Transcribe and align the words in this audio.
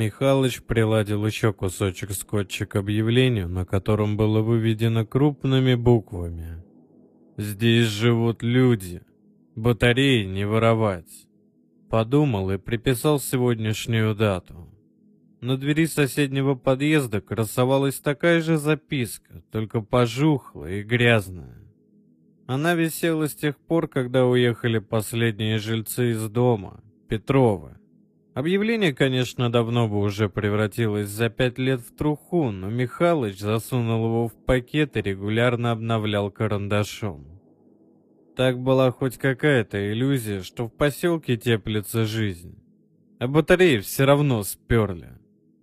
Михалыч 0.00 0.62
приладил 0.62 1.26
еще 1.26 1.52
кусочек 1.52 2.12
скотча 2.12 2.64
к 2.64 2.76
объявлению, 2.76 3.50
на 3.50 3.66
котором 3.66 4.16
было 4.16 4.40
выведено 4.40 5.04
крупными 5.04 5.74
буквами. 5.74 6.64
«Здесь 7.36 7.88
живут 7.88 8.42
люди. 8.42 9.02
Батареи 9.56 10.24
не 10.24 10.46
воровать». 10.46 11.28
Подумал 11.90 12.50
и 12.50 12.56
приписал 12.56 13.20
сегодняшнюю 13.20 14.14
дату. 14.14 14.70
На 15.42 15.58
двери 15.58 15.84
соседнего 15.84 16.54
подъезда 16.54 17.20
красовалась 17.20 18.00
такая 18.00 18.40
же 18.40 18.56
записка, 18.56 19.42
только 19.52 19.82
пожухлая 19.82 20.80
и 20.80 20.82
грязная. 20.82 21.58
Она 22.46 22.72
висела 22.74 23.28
с 23.28 23.34
тех 23.34 23.58
пор, 23.58 23.86
когда 23.86 24.24
уехали 24.24 24.78
последние 24.78 25.58
жильцы 25.58 26.12
из 26.12 26.26
дома, 26.30 26.82
Петрова. 27.06 27.79
Объявление, 28.34 28.94
конечно, 28.94 29.50
давно 29.50 29.88
бы 29.88 29.98
уже 29.98 30.28
превратилось 30.28 31.08
за 31.08 31.30
пять 31.30 31.58
лет 31.58 31.80
в 31.80 31.96
труху, 31.96 32.52
но 32.52 32.70
Михалыч 32.70 33.38
засунул 33.38 34.04
его 34.06 34.28
в 34.28 34.34
пакет 34.34 34.96
и 34.96 35.02
регулярно 35.02 35.72
обновлял 35.72 36.30
карандашом. 36.30 37.40
Так 38.36 38.58
была 38.60 38.92
хоть 38.92 39.18
какая-то 39.18 39.92
иллюзия, 39.92 40.42
что 40.42 40.68
в 40.68 40.72
поселке 40.72 41.36
теплится 41.36 42.04
жизнь. 42.04 42.56
А 43.18 43.26
батареи 43.26 43.78
все 43.78 44.04
равно 44.04 44.44
сперли. 44.44 45.18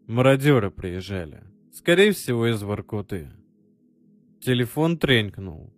Мародеры 0.06 0.70
приезжали. 0.70 1.44
Скорее 1.74 2.12
всего, 2.12 2.48
из 2.48 2.62
Воркуты. 2.62 3.32
Телефон 4.42 4.98
тренькнул. 4.98 5.74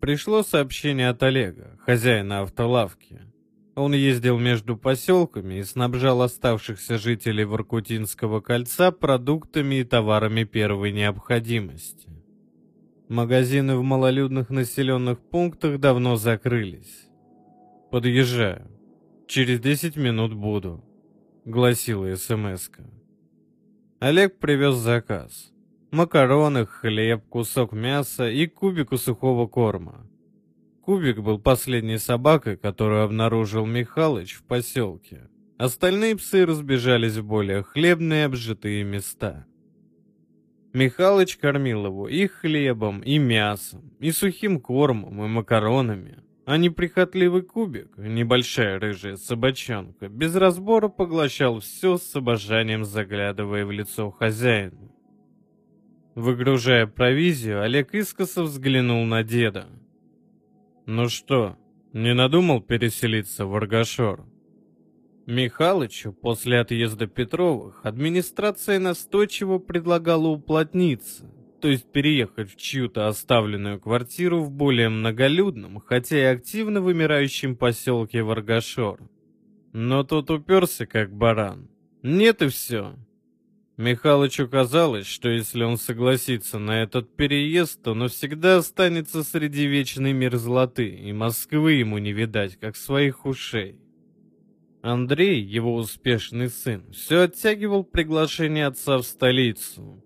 Пришло 0.00 0.42
сообщение 0.42 1.08
от 1.08 1.22
Олега, 1.22 1.78
хозяина 1.80 2.42
автолавки. 2.42 3.22
Он 3.76 3.92
ездил 3.92 4.38
между 4.38 4.76
поселками 4.76 5.54
и 5.54 5.64
снабжал 5.64 6.22
оставшихся 6.22 6.96
жителей 6.96 7.44
Воркутинского 7.44 8.40
кольца 8.40 8.92
продуктами 8.92 9.76
и 9.76 9.84
товарами 9.84 10.44
первой 10.44 10.92
необходимости. 10.92 12.08
Магазины 13.08 13.76
в 13.76 13.82
малолюдных 13.82 14.50
населенных 14.50 15.18
пунктах 15.18 15.78
давно 15.80 16.16
закрылись. 16.16 17.08
«Подъезжаю. 17.90 18.70
Через 19.26 19.60
10 19.60 19.96
минут 19.96 20.34
буду»,— 20.34 20.84
гласила 21.44 22.14
СМС-ка. 22.14 22.84
Олег 23.98 24.38
привез 24.38 24.76
заказ. 24.76 25.52
Макароны, 25.90 26.66
хлеб, 26.66 27.24
кусок 27.28 27.72
мяса 27.72 28.28
и 28.28 28.46
кубику 28.46 28.98
сухого 28.98 29.46
корма. 29.46 30.06
Кубик 30.84 31.20
был 31.20 31.38
последней 31.38 31.96
собакой, 31.96 32.58
которую 32.58 33.04
обнаружил 33.04 33.64
Михалыч 33.64 34.34
в 34.34 34.44
поселке. 34.44 35.30
Остальные 35.56 36.16
псы 36.16 36.44
разбежались 36.44 37.16
в 37.16 37.24
более 37.24 37.62
хлебные 37.62 38.26
обжитые 38.26 38.84
места. 38.84 39.46
Михалыч 40.74 41.38
кормил 41.38 41.86
его 41.86 42.06
и 42.06 42.26
хлебом, 42.26 43.00
и 43.00 43.16
мясом, 43.16 43.94
и 43.98 44.10
сухим 44.10 44.60
кормом, 44.60 45.24
и 45.24 45.26
макаронами. 45.26 46.18
А 46.44 46.58
неприхотливый 46.58 47.40
кубик, 47.40 47.96
небольшая 47.96 48.78
рыжая 48.78 49.16
собачонка, 49.16 50.10
без 50.10 50.36
разбора 50.36 50.88
поглощал 50.88 51.60
все 51.60 51.96
с 51.96 52.14
обожанием, 52.14 52.84
заглядывая 52.84 53.64
в 53.64 53.70
лицо 53.70 54.10
хозяина. 54.10 54.92
Выгружая 56.14 56.86
провизию, 56.86 57.62
Олег 57.62 57.94
искоса 57.94 58.42
взглянул 58.42 59.06
на 59.06 59.22
деда. 59.22 59.66
«Ну 60.86 61.08
что, 61.08 61.56
не 61.92 62.12
надумал 62.12 62.60
переселиться 62.60 63.46
в 63.46 63.54
Аргашор?» 63.54 64.26
Михалычу 65.26 66.12
после 66.12 66.60
отъезда 66.60 67.06
Петровых 67.06 67.80
администрация 67.86 68.78
настойчиво 68.78 69.58
предлагала 69.58 70.28
уплотниться, 70.28 71.24
то 71.62 71.68
есть 71.68 71.90
переехать 71.90 72.50
в 72.50 72.56
чью-то 72.56 73.08
оставленную 73.08 73.80
квартиру 73.80 74.40
в 74.40 74.50
более 74.50 74.90
многолюдном, 74.90 75.80
хотя 75.80 76.18
и 76.18 76.34
активно 76.36 76.82
вымирающем 76.82 77.56
поселке 77.56 78.22
Варгашор. 78.22 79.00
Но 79.72 80.04
тот 80.04 80.30
уперся 80.30 80.84
как 80.84 81.10
баран. 81.10 81.70
Нет 82.02 82.42
и 82.42 82.48
все. 82.48 82.94
Михалычу 83.76 84.48
казалось, 84.48 85.06
что 85.06 85.28
если 85.28 85.64
он 85.64 85.78
согласится 85.78 86.60
на 86.60 86.82
этот 86.82 87.16
переезд, 87.16 87.82
то 87.82 87.94
навсегда 87.94 88.58
останется 88.58 89.24
среди 89.24 89.66
вечной 89.66 90.12
мерзлоты, 90.12 90.88
и 90.88 91.12
Москвы 91.12 91.72
ему 91.72 91.98
не 91.98 92.12
видать, 92.12 92.56
как 92.56 92.76
своих 92.76 93.26
ушей. 93.26 93.76
Андрей, 94.80 95.40
его 95.40 95.74
успешный 95.74 96.50
сын, 96.50 96.92
все 96.92 97.22
оттягивал 97.22 97.82
приглашение 97.82 98.66
отца 98.66 98.98
в 98.98 99.02
столицу. 99.02 100.04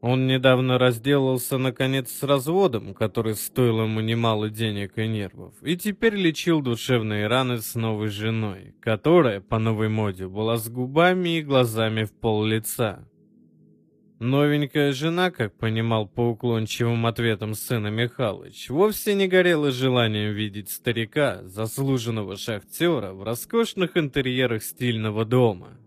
Он 0.00 0.26
недавно 0.26 0.78
разделался, 0.78 1.58
наконец, 1.58 2.10
с 2.10 2.22
разводом, 2.22 2.94
который 2.94 3.34
стоил 3.34 3.82
ему 3.82 4.00
немало 4.00 4.48
денег 4.48 4.96
и 4.96 5.06
нервов, 5.06 5.52
и 5.62 5.76
теперь 5.76 6.14
лечил 6.14 6.62
душевные 6.62 7.26
раны 7.26 7.58
с 7.58 7.74
новой 7.74 8.08
женой, 8.08 8.74
которая, 8.80 9.42
по 9.42 9.58
новой 9.58 9.90
моде, 9.90 10.26
была 10.26 10.56
с 10.56 10.70
губами 10.70 11.38
и 11.38 11.42
глазами 11.42 12.04
в 12.04 12.12
пол 12.12 12.44
лица. 12.44 13.06
Новенькая 14.20 14.92
жена, 14.92 15.30
как 15.30 15.56
понимал 15.58 16.06
по 16.06 16.30
уклончивым 16.30 17.04
ответам 17.06 17.54
сына 17.54 17.88
Михалыч, 17.88 18.70
вовсе 18.70 19.14
не 19.14 19.28
горела 19.28 19.70
желанием 19.70 20.32
видеть 20.32 20.70
старика, 20.70 21.42
заслуженного 21.44 22.36
шахтера, 22.36 23.12
в 23.12 23.22
роскошных 23.22 23.98
интерьерах 23.98 24.62
стильного 24.62 25.26
дома. 25.26 25.78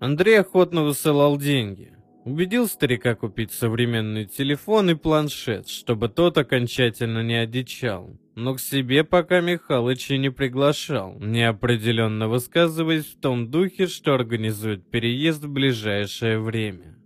Андрей 0.00 0.40
охотно 0.40 0.82
высылал 0.82 1.38
деньги– 1.38 1.92
Убедил 2.30 2.68
старика 2.68 3.16
купить 3.16 3.50
современный 3.50 4.24
телефон 4.24 4.88
и 4.90 4.94
планшет, 4.94 5.66
чтобы 5.66 6.08
тот 6.08 6.38
окончательно 6.38 7.24
не 7.24 7.34
одичал. 7.34 8.16
Но 8.36 8.54
к 8.54 8.60
себе 8.60 9.02
пока 9.02 9.40
Михалыч 9.40 10.12
и 10.12 10.16
не 10.16 10.30
приглашал, 10.30 11.18
неопределенно 11.18 12.28
высказываясь 12.28 13.06
в 13.06 13.18
том 13.18 13.50
духе, 13.50 13.88
что 13.88 14.14
организует 14.14 14.88
переезд 14.92 15.42
в 15.42 15.50
ближайшее 15.50 16.38
время. 16.38 16.96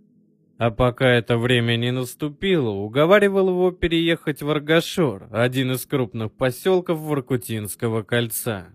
А 0.59 0.69
пока 0.69 1.09
это 1.09 1.39
время 1.39 1.75
не 1.75 1.91
наступило, 1.91 2.69
уговаривал 2.69 3.49
его 3.49 3.71
переехать 3.71 4.43
в 4.43 4.49
Аргашор, 4.51 5.27
один 5.31 5.71
из 5.71 5.87
крупных 5.87 6.33
поселков 6.33 6.99
Воркутинского 6.99 8.03
кольца. 8.03 8.67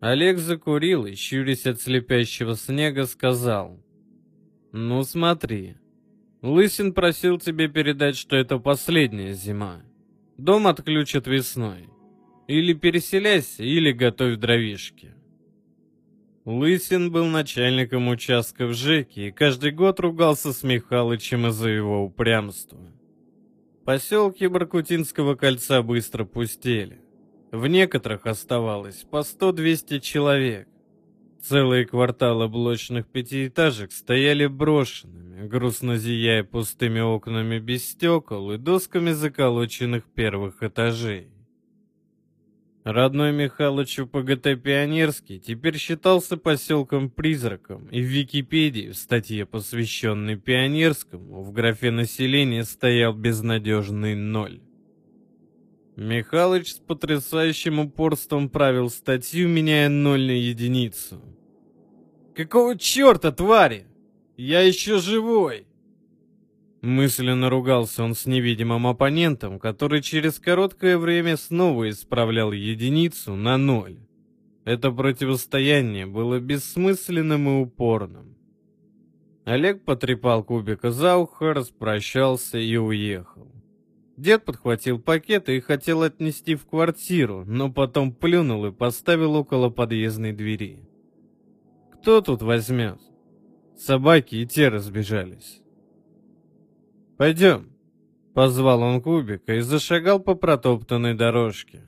Олег 0.00 0.38
закурил 0.38 1.06
и, 1.06 1.14
щурясь 1.14 1.66
от 1.66 1.80
слепящего 1.80 2.56
снега, 2.56 3.06
сказал— 3.06 3.78
ну 4.72 5.02
смотри. 5.02 5.76
Лысин 6.42 6.92
просил 6.92 7.38
тебе 7.38 7.68
передать, 7.68 8.16
что 8.16 8.36
это 8.36 8.58
последняя 8.58 9.34
зима. 9.34 9.82
Дом 10.38 10.66
отключат 10.66 11.26
весной. 11.26 11.88
Или 12.46 12.72
переселяйся, 12.72 13.62
или 13.62 13.92
готовь 13.92 14.38
дровишки. 14.38 15.14
Лысин 16.44 17.12
был 17.12 17.26
начальником 17.26 18.08
участка 18.08 18.66
в 18.66 18.72
ЖЭКе 18.72 19.28
и 19.28 19.30
каждый 19.30 19.72
год 19.72 20.00
ругался 20.00 20.52
с 20.52 20.62
Михалычем 20.62 21.46
из-за 21.48 21.68
его 21.68 22.04
упрямства. 22.04 22.80
Поселки 23.84 24.46
Баркутинского 24.46 25.34
кольца 25.34 25.82
быстро 25.82 26.24
пустели. 26.24 27.00
В 27.52 27.66
некоторых 27.66 28.26
оставалось 28.26 29.04
по 29.10 29.18
100-200 29.18 30.00
человек. 30.00 30.68
Целые 31.42 31.86
кварталы 31.86 32.48
блочных 32.48 33.06
пятиэтажек 33.06 33.92
стояли 33.92 34.46
брошенными, 34.46 35.46
грустно 35.48 35.96
зияя 35.96 36.44
пустыми 36.44 37.00
окнами 37.00 37.58
без 37.58 37.88
стекол 37.88 38.52
и 38.52 38.58
досками 38.58 39.12
заколоченных 39.12 40.04
первых 40.04 40.62
этажей. 40.62 41.28
Родной 42.84 43.32
Михалычу 43.32 44.06
ПГТ 44.06 44.62
«Пионерский» 44.62 45.38
теперь 45.38 45.76
считался 45.78 46.36
поселком-призраком, 46.36 47.86
и 47.88 48.00
в 48.00 48.04
Википедии 48.04 48.90
в 48.90 48.96
статье, 48.96 49.44
посвященной 49.44 50.36
Пионерскому, 50.36 51.42
в 51.42 51.52
графе 51.52 51.90
населения 51.90 52.64
стоял 52.64 53.12
безнадежный 53.12 54.14
ноль. 54.14 54.60
Михалыч 55.96 56.72
с 56.72 56.78
потрясающим 56.78 57.80
упорством 57.80 58.48
правил 58.48 58.88
статью, 58.88 59.48
меняя 59.48 59.90
ноль 59.90 60.26
на 60.26 60.30
единицу. 60.30 61.20
«Какого 62.34 62.78
черта, 62.78 63.32
твари? 63.32 63.86
Я 64.36 64.60
еще 64.60 64.98
живой!» 64.98 65.66
Мысленно 66.82 67.50
ругался 67.50 68.02
он 68.02 68.14
с 68.14 68.24
невидимым 68.24 68.86
оппонентом, 68.86 69.58
который 69.58 70.00
через 70.00 70.38
короткое 70.38 70.96
время 70.96 71.36
снова 71.36 71.90
исправлял 71.90 72.52
единицу 72.52 73.34
на 73.34 73.58
ноль. 73.58 73.98
Это 74.64 74.90
противостояние 74.90 76.06
было 76.06 76.38
бессмысленным 76.40 77.48
и 77.48 77.62
упорным. 77.62 78.36
Олег 79.44 79.84
потрепал 79.84 80.42
кубика 80.44 80.90
за 80.90 81.16
ухо, 81.16 81.52
распрощался 81.52 82.58
и 82.58 82.76
уехал. 82.76 83.50
Дед 84.16 84.44
подхватил 84.44 84.98
пакет 84.98 85.48
и 85.48 85.60
хотел 85.60 86.02
отнести 86.02 86.54
в 86.54 86.66
квартиру, 86.66 87.44
но 87.46 87.72
потом 87.72 88.12
плюнул 88.12 88.66
и 88.66 88.72
поставил 88.72 89.34
около 89.34 89.70
подъездной 89.70 90.32
двери. 90.32 90.89
«Кто 92.00 92.22
тут 92.22 92.40
возьмет?»— 92.40 92.98
Собаки 93.76 94.36
и 94.36 94.46
те 94.46 94.68
разбежались. 94.68 95.60
«Пойдем»,— 97.18 97.72
позвал 98.34 98.80
он 98.80 99.02
Кубика 99.02 99.54
и 99.54 99.60
зашагал 99.60 100.18
по 100.18 100.34
протоптанной 100.34 101.12
дорожке. 101.14 101.84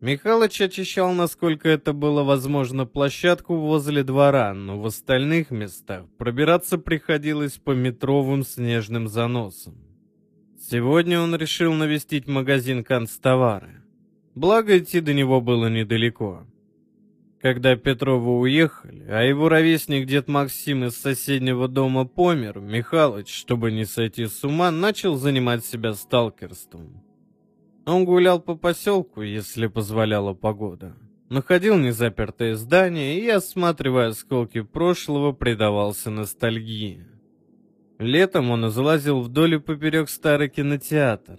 Михалыч 0.00 0.62
очищал, 0.62 1.12
насколько 1.12 1.68
это 1.68 1.92
было 1.92 2.22
возможно, 2.22 2.86
площадку 2.86 3.56
возле 3.56 4.02
двора, 4.02 4.54
но 4.54 4.80
в 4.80 4.86
остальных 4.86 5.50
местах 5.50 6.06
пробираться 6.16 6.78
приходилось 6.78 7.58
по 7.58 7.72
метровым 7.72 8.44
снежным 8.44 9.08
заносам. 9.08 9.74
Сегодня 10.58 11.20
он 11.20 11.36
решил 11.36 11.74
навестить 11.74 12.26
магазин 12.28 12.82
канцтовары. 12.82 13.82
Благо, 14.34 14.78
идти 14.78 15.00
до 15.00 15.12
него 15.12 15.42
было 15.42 15.66
недалеко. 15.66 16.46
Когда 17.40 17.76
Петровы 17.76 18.40
уехали, 18.40 19.04
а 19.08 19.22
его 19.22 19.48
ровесник 19.48 20.06
дед 20.06 20.26
Максим 20.26 20.84
из 20.84 20.96
соседнего 20.96 21.68
дома 21.68 22.04
помер, 22.04 22.58
Михалыч, 22.58 23.32
чтобы 23.32 23.70
не 23.70 23.84
сойти 23.84 24.26
с 24.26 24.42
ума, 24.42 24.72
начал 24.72 25.14
занимать 25.14 25.64
себя 25.64 25.94
сталкерством. 25.94 27.00
Он 27.86 28.04
гулял 28.04 28.40
по 28.40 28.56
поселку, 28.56 29.22
если 29.22 29.68
позволяла 29.68 30.34
погода. 30.34 30.96
Находил 31.30 31.78
незапертые 31.78 32.56
здания 32.56 33.20
и, 33.20 33.28
осматривая 33.28 34.08
осколки 34.08 34.62
прошлого, 34.62 35.32
предавался 35.32 36.10
ностальгии. 36.10 37.06
Летом 37.98 38.50
он 38.50 38.66
излазил 38.66 39.20
вдоль 39.20 39.54
и 39.54 39.58
поперек 39.58 40.10
старый 40.10 40.48
кинотеатр. 40.48 41.38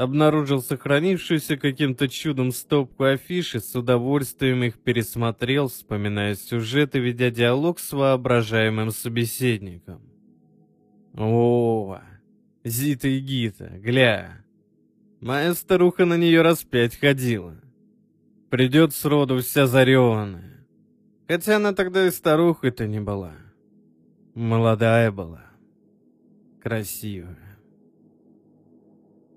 Обнаружил 0.00 0.62
сохранившуюся 0.62 1.58
каким-то 1.58 2.08
чудом 2.08 2.52
стопку 2.52 3.04
афиш 3.04 3.54
и 3.54 3.58
с 3.58 3.76
удовольствием 3.76 4.64
их 4.64 4.78
пересмотрел, 4.78 5.68
вспоминая 5.68 6.36
сюжет 6.36 6.94
и 6.94 7.00
ведя 7.00 7.30
диалог 7.30 7.78
с 7.78 7.92
воображаемым 7.92 8.92
собеседником. 8.92 10.00
О, 11.12 12.00
Зита 12.64 13.08
и 13.08 13.18
Гита, 13.18 13.68
гля, 13.76 14.42
Моя 15.20 15.52
старуха 15.52 16.06
на 16.06 16.16
нее 16.16 16.40
раз 16.40 16.64
пять 16.64 16.96
ходила. 16.96 17.60
Придет 18.48 18.94
сроду 18.94 19.42
вся 19.42 19.66
зареванная. 19.66 20.66
Хотя 21.28 21.56
она 21.56 21.74
тогда 21.74 22.06
и 22.06 22.10
старухой-то 22.10 22.86
не 22.86 23.00
была. 23.00 23.34
Молодая 24.34 25.12
была. 25.12 25.44
Красивая. 26.62 27.49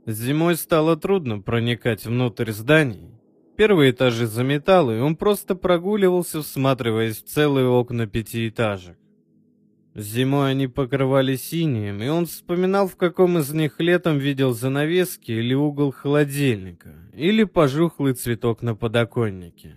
Зимой 0.05 0.57
стало 0.57 0.97
трудно 0.97 1.39
проникать 1.39 2.05
внутрь 2.05 2.51
зданий. 2.51 3.09
Первые 3.55 3.91
этажи 3.91 4.27
заметал, 4.27 4.91
и 4.91 4.99
он 4.99 5.15
просто 5.15 5.55
прогуливался, 5.55 6.41
всматриваясь 6.41 7.23
в 7.23 7.25
целые 7.25 7.67
окна 7.67 8.05
пятиэтажек. 8.05 8.97
Зимой 9.95 10.51
они 10.51 10.67
покрывали 10.67 11.35
синим, 11.35 12.01
и 12.01 12.07
он 12.07 12.25
вспоминал, 12.25 12.87
в 12.87 12.97
каком 12.97 13.37
из 13.37 13.53
них 13.53 13.79
летом 13.79 14.17
видел 14.17 14.51
занавески 14.53 15.31
или 15.31 15.53
угол 15.53 15.91
холодильника, 15.91 16.95
или 17.13 17.43
пожухлый 17.43 18.13
цветок 18.13 18.61
на 18.63 18.75
подоконнике. 18.75 19.75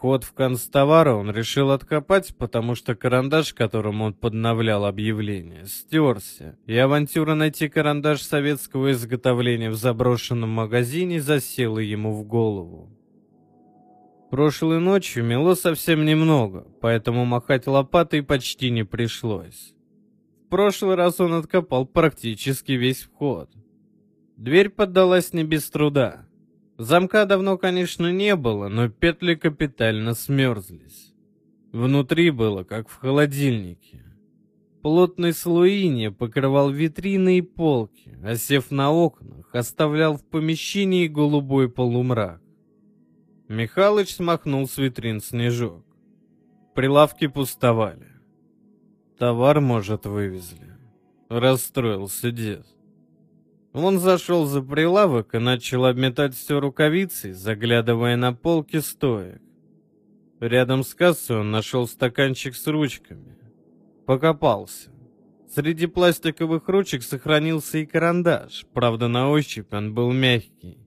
Ход 0.00 0.22
в 0.22 0.32
констовара 0.32 1.14
он 1.14 1.32
решил 1.32 1.72
откопать, 1.72 2.32
потому 2.36 2.76
что 2.76 2.94
карандаш, 2.94 3.52
которым 3.52 4.00
он 4.00 4.14
подновлял 4.14 4.84
объявление, 4.84 5.66
стерся, 5.66 6.56
и 6.66 6.76
авантюра 6.76 7.34
найти 7.34 7.68
карандаш 7.68 8.22
советского 8.22 8.92
изготовления 8.92 9.70
в 9.70 9.74
заброшенном 9.74 10.50
магазине 10.50 11.20
засела 11.20 11.80
ему 11.80 12.12
в 12.12 12.22
голову. 12.22 12.96
Прошлой 14.30 14.78
ночью 14.78 15.24
мело 15.24 15.54
совсем 15.54 16.04
немного, 16.04 16.68
поэтому 16.80 17.24
махать 17.24 17.66
лопатой 17.66 18.22
почти 18.22 18.70
не 18.70 18.84
пришлось. 18.84 19.74
В 20.46 20.48
прошлый 20.48 20.94
раз 20.94 21.18
он 21.18 21.32
откопал 21.32 21.86
практически 21.86 22.72
весь 22.72 23.02
вход. 23.02 23.50
Дверь 24.36 24.68
поддалась 24.68 25.32
не 25.32 25.42
без 25.42 25.68
труда. 25.68 26.28
Замка 26.78 27.26
давно, 27.26 27.58
конечно, 27.58 28.12
не 28.12 28.36
было, 28.36 28.68
но 28.68 28.88
петли 28.88 29.34
капитально 29.34 30.14
смерзлись. 30.14 31.12
Внутри 31.72 32.30
было, 32.30 32.62
как 32.62 32.88
в 32.88 32.94
холодильнике. 32.94 34.04
Плотный 34.80 35.32
слой 35.32 36.14
покрывал 36.16 36.70
витрины 36.70 37.38
и 37.38 37.42
полки, 37.42 38.16
а 38.22 38.36
сев 38.36 38.70
на 38.70 38.92
окнах, 38.92 39.52
оставлял 39.52 40.16
в 40.16 40.24
помещении 40.24 41.08
голубой 41.08 41.68
полумрак. 41.68 42.40
Михалыч 43.48 44.14
смахнул 44.14 44.68
с 44.68 44.78
витрин 44.78 45.20
снежок. 45.20 45.84
Прилавки 46.76 47.26
пустовали. 47.26 48.06
Товар, 49.18 49.60
может, 49.60 50.06
вывезли. 50.06 50.76
Расстроился 51.28 52.30
дед. 52.30 52.66
Он 53.72 53.98
зашел 53.98 54.46
за 54.46 54.62
прилавок 54.62 55.34
и 55.34 55.38
начал 55.38 55.84
обметать 55.84 56.34
все 56.34 56.58
рукавицей, 56.58 57.32
заглядывая 57.32 58.16
на 58.16 58.32
полки 58.32 58.80
стоек. 58.80 59.42
Рядом 60.40 60.84
с 60.84 60.94
кассой 60.94 61.40
он 61.40 61.50
нашел 61.50 61.86
стаканчик 61.86 62.54
с 62.54 62.66
ручками. 62.66 63.36
Покопался. 64.06 64.90
Среди 65.54 65.86
пластиковых 65.86 66.68
ручек 66.68 67.02
сохранился 67.02 67.78
и 67.78 67.86
карандаш, 67.86 68.66
правда 68.72 69.08
на 69.08 69.30
ощупь 69.30 69.72
он 69.72 69.94
был 69.94 70.12
мягкий. 70.12 70.78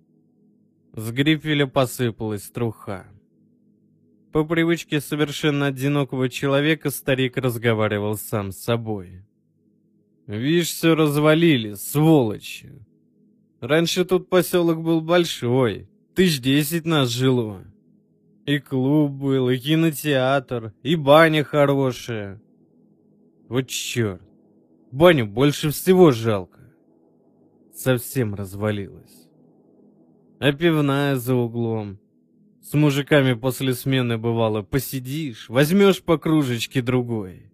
С 0.93 1.11
грифеля 1.11 1.67
посыпалась 1.67 2.49
труха. 2.49 3.07
По 4.31 4.45
привычке 4.45 5.01
совершенно 5.01 5.67
одинокого 5.67 6.29
человека 6.29 6.89
старик 6.89 7.37
разговаривал 7.37 8.17
сам 8.17 8.51
с 8.51 8.59
собой. 8.59 9.23
«Вишь, 10.27 10.69
все 10.69 10.95
развалили, 10.95 11.73
сволочи. 11.73 12.71
Раньше 13.59 14.05
тут 14.05 14.29
поселок 14.29 14.81
был 14.81 15.01
большой, 15.01 15.89
тысяч 16.15 16.41
десять 16.41 16.85
нас 16.85 17.09
жило. 17.09 17.63
И 18.45 18.59
клуб 18.59 19.11
был, 19.11 19.49
и 19.49 19.57
кинотеатр, 19.57 20.73
и 20.83 20.95
баня 20.95 21.43
хорошая. 21.43 22.41
Вот 23.49 23.67
черт, 23.67 24.21
баню 24.91 25.25
больше 25.27 25.69
всего 25.69 26.11
жалко. 26.11 26.59
Совсем 27.73 28.35
развалилась 28.35 29.21
а 30.41 30.53
пивная 30.53 31.17
за 31.17 31.35
углом. 31.35 31.99
С 32.63 32.73
мужиками 32.73 33.33
после 33.33 33.75
смены 33.75 34.17
бывало 34.17 34.63
посидишь, 34.63 35.47
возьмешь 35.49 36.01
по 36.01 36.17
кружечке 36.17 36.81
другой. 36.81 37.51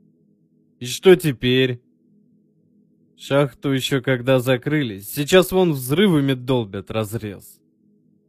И 0.79 0.85
что 0.85 1.17
теперь? 1.17 1.81
Шахту 3.17 3.71
еще 3.71 4.01
когда 4.01 4.39
закрылись, 4.39 5.11
сейчас 5.11 5.51
вон 5.51 5.73
взрывами 5.73 6.33
долбят 6.33 6.91
разрез. 6.91 7.59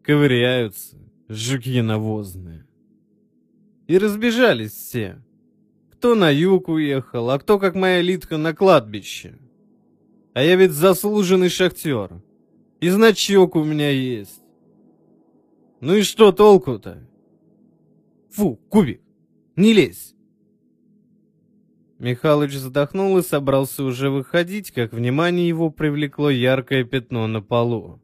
Ковыряются, 0.02 0.96
жуки 1.28 1.82
навозные. 1.82 2.66
И 3.86 3.98
разбежались 3.98 4.72
все. 4.72 5.22
Кто 5.92 6.14
на 6.14 6.30
юг 6.30 6.68
уехал, 6.68 7.30
а 7.30 7.38
кто, 7.38 7.58
как 7.58 7.74
моя 7.74 8.00
Литка, 8.00 8.38
на 8.38 8.54
кладбище. 8.54 9.38
А 10.32 10.42
я 10.42 10.56
ведь 10.56 10.72
заслуженный 10.72 11.50
шахтер. 11.50 12.22
И 12.80 12.88
значок 12.88 13.56
у 13.56 13.64
меня 13.64 13.90
есть. 13.90 14.40
Ну 15.80 15.96
и 15.96 16.02
что 16.02 16.32
толку-то? 16.32 17.06
Фу, 18.30 18.58
Кубик, 18.68 19.02
не 19.56 19.74
лезь. 19.74 20.14
Михалыч 21.98 22.52
вздохнул 22.52 23.18
и 23.18 23.22
собрался 23.22 23.82
уже 23.82 24.08
выходить, 24.08 24.70
как 24.70 24.92
внимание 24.92 25.48
его 25.48 25.70
привлекло 25.70 26.30
яркое 26.30 26.84
пятно 26.84 27.26
на 27.26 27.42
полу. 27.42 28.00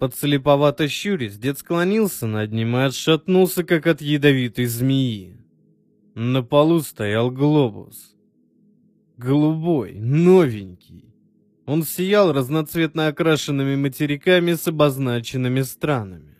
Подслеповато 0.00 0.88
щурясь, 0.88 1.38
дед 1.38 1.58
склонился 1.58 2.26
над 2.26 2.52
ним 2.52 2.76
и 2.76 2.80
отшатнулся, 2.80 3.62
как 3.62 3.86
от 3.86 4.02
ядовитой 4.02 4.66
змеи. 4.66 5.36
На 6.16 6.42
полу 6.42 6.80
стоял 6.80 7.30
глобус. 7.30 8.16
Голубой, 9.16 9.94
новенький. 10.00 11.14
Он 11.66 11.84
сиял 11.84 12.32
разноцветно 12.32 13.06
окрашенными 13.06 13.76
материками 13.76 14.54
с 14.54 14.66
обозначенными 14.66 15.62
странами. 15.62 16.36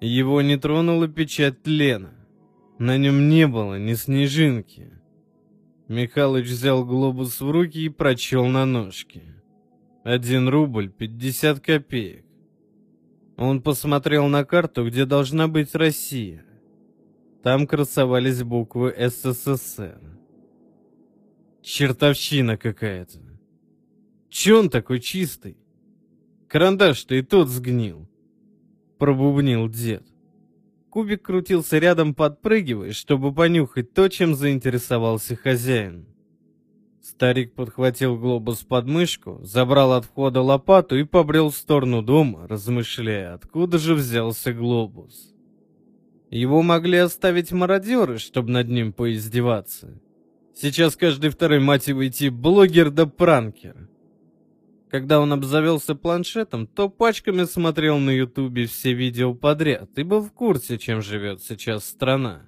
Его 0.00 0.42
не 0.42 0.56
тронула 0.56 1.06
печать 1.06 1.62
тлена. 1.62 2.15
На 2.78 2.98
нем 2.98 3.28
не 3.28 3.46
было 3.46 3.78
ни 3.78 3.94
снежинки. 3.94 4.92
Михалыч 5.88 6.46
взял 6.46 6.84
глобус 6.84 7.40
в 7.40 7.50
руки 7.50 7.78
и 7.84 7.88
прочел 7.88 8.46
на 8.46 8.66
ножке. 8.66 9.22
Один 10.04 10.48
рубль 10.48 10.90
пятьдесят 10.90 11.60
копеек. 11.60 12.24
Он 13.36 13.62
посмотрел 13.62 14.28
на 14.28 14.44
карту, 14.44 14.86
где 14.86 15.04
должна 15.04 15.48
быть 15.48 15.74
Россия. 15.74 16.44
Там 17.42 17.66
красовались 17.66 18.42
буквы 18.42 18.94
СССР. 18.98 20.00
Чертовщина 21.62 22.56
какая-то. 22.56 23.18
Че 24.28 24.58
он 24.58 24.70
такой 24.70 25.00
чистый? 25.00 25.56
Карандаш-то 26.48 27.14
и 27.14 27.22
тот 27.22 27.48
сгнил 27.48 28.08
пробубнил 28.98 29.68
дед. 29.68 30.04
Кубик 30.96 31.24
крутился 31.24 31.76
рядом, 31.76 32.14
подпрыгивая, 32.14 32.92
чтобы 32.92 33.30
понюхать 33.30 33.92
то, 33.92 34.08
чем 34.08 34.34
заинтересовался 34.34 35.36
хозяин. 35.36 36.06
Старик 37.02 37.52
подхватил 37.52 38.16
глобус 38.16 38.60
под 38.60 38.86
мышку, 38.86 39.38
забрал 39.42 39.92
от 39.92 40.06
входа 40.06 40.40
лопату 40.40 40.96
и 40.96 41.04
побрел 41.04 41.50
в 41.50 41.54
сторону 41.54 42.00
дома, 42.00 42.48
размышляя, 42.48 43.34
откуда 43.34 43.76
же 43.76 43.94
взялся 43.94 44.54
глобус. 44.54 45.34
Его 46.30 46.62
могли 46.62 46.96
оставить 46.96 47.52
мародеры, 47.52 48.16
чтобы 48.16 48.50
над 48.52 48.70
ним 48.70 48.94
поиздеваться. 48.94 50.00
Сейчас 50.54 50.96
каждый 50.96 51.28
второй, 51.28 51.60
мать 51.60 51.88
его, 51.88 52.08
идти 52.08 52.30
блогер 52.30 52.90
да 52.90 53.04
пранкер. 53.04 53.90
Когда 54.90 55.20
он 55.20 55.32
обзавелся 55.32 55.94
планшетом, 55.94 56.66
то 56.66 56.88
пачками 56.88 57.44
смотрел 57.44 57.98
на 57.98 58.10
ютубе 58.10 58.66
все 58.66 58.92
видео 58.92 59.34
подряд 59.34 59.90
и 59.98 60.04
был 60.04 60.20
в 60.20 60.32
курсе, 60.32 60.78
чем 60.78 61.02
живет 61.02 61.42
сейчас 61.42 61.84
страна. 61.84 62.42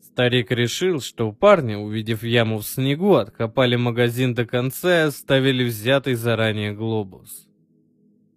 Старик 0.00 0.50
решил, 0.50 1.00
что 1.00 1.28
у 1.28 1.32
парня, 1.32 1.78
увидев 1.78 2.22
яму 2.22 2.58
в 2.58 2.66
снегу, 2.66 3.14
откопали 3.14 3.76
магазин 3.76 4.34
до 4.34 4.46
конца 4.46 5.04
и 5.04 5.06
оставили 5.06 5.64
взятый 5.64 6.14
заранее 6.14 6.72
глобус. 6.72 7.48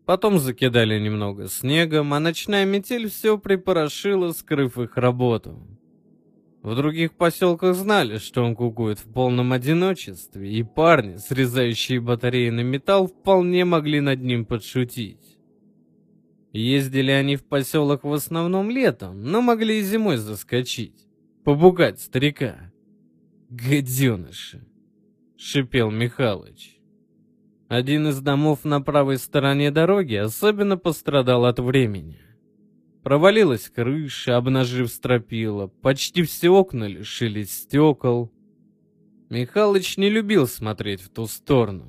Потом 0.05 0.39
закидали 0.39 0.99
немного 0.99 1.47
снегом, 1.47 2.13
а 2.13 2.19
ночная 2.19 2.65
метель 2.65 3.09
все 3.09 3.37
припорошила, 3.37 4.31
скрыв 4.31 4.77
их 4.77 4.97
работу. 4.97 5.59
В 6.63 6.75
других 6.75 7.13
поселках 7.13 7.75
знали, 7.75 8.19
что 8.19 8.43
он 8.43 8.55
кукует 8.55 8.99
в 8.99 9.11
полном 9.11 9.51
одиночестве, 9.51 10.51
и 10.51 10.61
парни, 10.61 11.17
срезающие 11.17 11.99
батареи 11.99 12.49
на 12.49 12.61
металл, 12.61 13.07
вполне 13.07 13.65
могли 13.65 13.99
над 13.99 14.21
ним 14.21 14.45
подшутить. 14.45 15.39
Ездили 16.53 17.11
они 17.11 17.35
в 17.35 17.45
поселок 17.45 18.03
в 18.03 18.13
основном 18.13 18.69
летом, 18.69 19.23
но 19.23 19.41
могли 19.41 19.79
и 19.79 19.83
зимой 19.83 20.17
заскочить 20.17 21.07
побугать 21.43 21.99
старика. 21.99 22.71
Гаденыши, 23.49 24.63
шипел 25.37 25.89
Михалыч. 25.89 26.77
Один 27.69 28.09
из 28.09 28.19
домов 28.21 28.65
на 28.65 28.81
правой 28.81 29.17
стороне 29.17 29.71
дороги 29.71 30.15
особенно 30.15 30.77
пострадал 30.77 31.45
от 31.45 31.59
времени. 31.59 32.19
Провалилась 33.03 33.69
крыша, 33.69 34.37
обнажив 34.37 34.89
стропила, 34.89 35.67
почти 35.67 36.21
все 36.21 36.49
окна 36.49 36.85
лишились 36.85 37.51
стекол. 37.51 38.31
Михалыч 39.29 39.97
не 39.97 40.09
любил 40.09 40.47
смотреть 40.47 41.01
в 41.01 41.09
ту 41.09 41.25
сторону. 41.25 41.85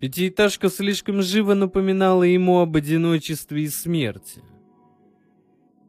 Пятиэтажка 0.00 0.68
слишком 0.68 1.22
живо 1.22 1.54
напоминала 1.54 2.24
ему 2.24 2.60
об 2.60 2.76
одиночестве 2.76 3.62
и 3.62 3.68
смерти. 3.68 4.42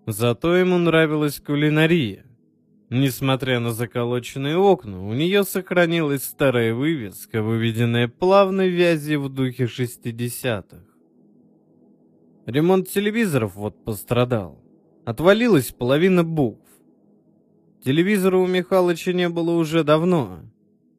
Зато 0.06 0.56
ему 0.56 0.78
нравилась 0.78 1.42
кулинария. 1.42 2.26
Несмотря 2.90 3.60
на 3.60 3.72
заколоченные 3.72 4.56
окна, 4.56 5.06
у 5.06 5.14
нее 5.14 5.44
сохранилась 5.44 6.24
старая 6.24 6.74
вывеска, 6.74 7.42
выведенная 7.42 8.08
плавной 8.08 8.70
вязью 8.70 9.24
в 9.24 9.30
духе 9.30 9.66
60-х. 9.66 10.95
Ремонт 12.46 12.90
телевизоров 12.90 13.56
вот 13.56 13.84
пострадал. 13.84 14.62
Отвалилась 15.04 15.72
половина 15.72 16.24
букв. 16.24 16.70
Телевизора 17.84 18.38
у 18.38 18.46
Михалыча 18.46 19.14
не 19.14 19.30
было 19.30 19.52
уже 19.52 19.84
давно. 19.84 20.42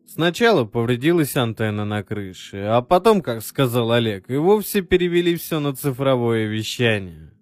Сначала 0.09 0.65
повредилась 0.65 1.37
антенна 1.37 1.85
на 1.85 2.03
крыше, 2.03 2.59
а 2.59 2.83
потом, 2.83 3.23
как 3.23 3.43
сказал 3.43 3.93
Олег, 3.93 4.29
и 4.29 4.37
вовсе 4.37 4.83
перевели 4.83 5.37
все 5.37 5.61
на 5.61 5.75
цифровое 5.75 6.47
вещание. 6.47 7.33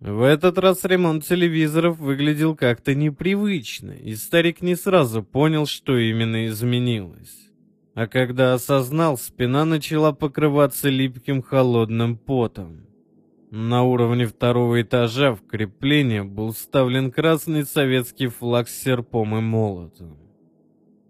В 0.00 0.22
этот 0.22 0.58
раз 0.58 0.84
ремонт 0.84 1.24
телевизоров 1.24 1.98
выглядел 1.98 2.54
как-то 2.54 2.94
непривычно, 2.94 3.92
и 3.92 4.14
старик 4.14 4.60
не 4.60 4.76
сразу 4.76 5.22
понял, 5.22 5.66
что 5.66 5.96
именно 5.96 6.46
изменилось. 6.46 7.50
А 7.96 8.06
когда 8.06 8.52
осознал, 8.52 9.16
спина 9.16 9.64
начала 9.64 10.12
покрываться 10.12 10.90
липким 10.90 11.40
холодным 11.40 12.18
потом. 12.18 12.82
На 13.50 13.84
уровне 13.84 14.26
второго 14.26 14.82
этажа 14.82 15.34
в 15.34 15.40
крепление 15.46 16.22
был 16.22 16.52
вставлен 16.52 17.10
красный 17.10 17.64
советский 17.64 18.26
флаг 18.26 18.68
с 18.68 18.82
серпом 18.82 19.38
и 19.38 19.40
молотом. 19.40 20.18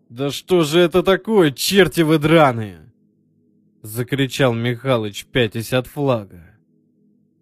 «Да 0.09 0.31
что 0.31 0.63
же 0.63 0.79
это 0.79 1.03
такое, 1.03 1.51
черти 1.51 2.03
вы 2.03 2.21
драные!» 2.21 2.93
Закричал 3.83 4.55
Михалыч, 4.55 5.27
пятясь 5.27 5.73
от 5.73 5.89
флага. 5.89 6.57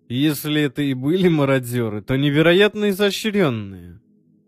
Если 0.08 0.62
это 0.62 0.80
и 0.80 0.94
были 0.94 1.28
мародеры, 1.28 2.00
то 2.00 2.16
невероятно 2.16 2.88
изощренные. 2.88 4.00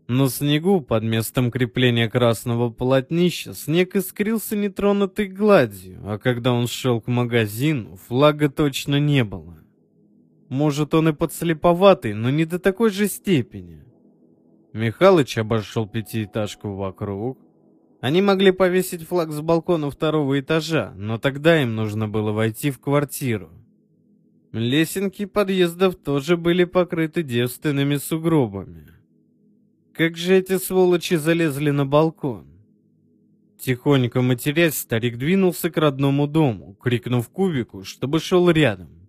На 0.08 0.28
снегу 0.28 0.80
под 0.80 1.02
местом 1.02 1.50
крепления 1.50 2.08
красного 2.08 2.70
полотнища 2.70 3.54
снег 3.54 3.96
искрился 3.96 4.54
нетронутой 4.54 5.26
гладью, 5.26 6.00
а 6.04 6.18
когда 6.18 6.52
он 6.52 6.68
шел 6.68 7.00
к 7.00 7.08
магазину, 7.08 7.96
флага 7.96 8.48
точно 8.48 9.00
не 9.00 9.24
было. 9.24 9.58
Может, 10.48 10.94
он 10.94 11.08
и 11.08 11.12
подслеповатый, 11.12 12.14
но 12.14 12.30
не 12.30 12.44
до 12.44 12.60
такой 12.60 12.90
же 12.90 13.08
степени. 13.08 13.82
Михалыч 14.72 15.38
обошел 15.38 15.88
пятиэтажку 15.88 16.74
вокруг. 16.74 17.40
Они 18.00 18.22
могли 18.22 18.52
повесить 18.52 19.08
флаг 19.08 19.32
с 19.32 19.40
балкона 19.40 19.90
второго 19.90 20.38
этажа, 20.38 20.92
но 20.96 21.18
тогда 21.18 21.60
им 21.60 21.74
нужно 21.74 22.06
было 22.06 22.30
войти 22.30 22.70
в 22.70 22.78
квартиру. 22.78 23.50
Лесенки 24.52 25.24
подъездов 25.24 25.96
тоже 25.96 26.36
были 26.36 26.62
покрыты 26.62 27.24
девственными 27.24 27.96
сугробами. 27.96 28.95
Как 29.96 30.14
же 30.18 30.36
эти 30.36 30.58
сволочи 30.58 31.16
залезли 31.16 31.70
на 31.70 31.86
балкон? 31.86 32.44
Тихонько 33.58 34.20
матерясь, 34.20 34.76
старик 34.76 35.16
двинулся 35.16 35.70
к 35.70 35.78
родному 35.78 36.26
дому, 36.26 36.74
крикнув 36.74 37.30
кубику, 37.30 37.82
чтобы 37.82 38.20
шел 38.20 38.50
рядом. 38.50 39.08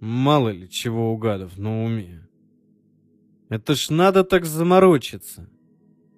Мало 0.00 0.48
ли 0.48 0.70
чего 0.70 1.12
угадов 1.12 1.58
на 1.58 1.84
уме. 1.84 2.26
Это 3.50 3.74
ж 3.74 3.90
надо 3.90 4.24
так 4.24 4.46
заморочиться. 4.46 5.50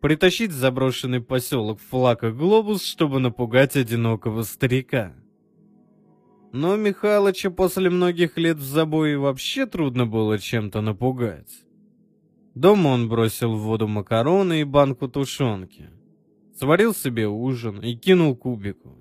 Притащить 0.00 0.52
заброшенный 0.52 1.20
поселок 1.20 1.80
флаг 1.80 2.22
и 2.22 2.30
глобус, 2.30 2.84
чтобы 2.84 3.18
напугать 3.18 3.76
одинокого 3.76 4.44
старика. 4.44 5.16
Но 6.52 6.76
Михалыча 6.76 7.50
после 7.50 7.90
многих 7.90 8.38
лет 8.38 8.58
в 8.58 8.64
забое 8.64 9.18
вообще 9.18 9.66
трудно 9.66 10.06
было 10.06 10.38
чем-то 10.38 10.80
напугать. 10.80 11.65
Дома 12.56 12.88
он 12.88 13.06
бросил 13.06 13.52
в 13.52 13.60
воду 13.60 13.86
макароны 13.86 14.62
и 14.62 14.64
банку 14.64 15.08
тушенки. 15.08 15.90
Сварил 16.58 16.94
себе 16.94 17.28
ужин 17.28 17.80
и 17.82 17.94
кинул 17.94 18.34
кубику. 18.34 18.96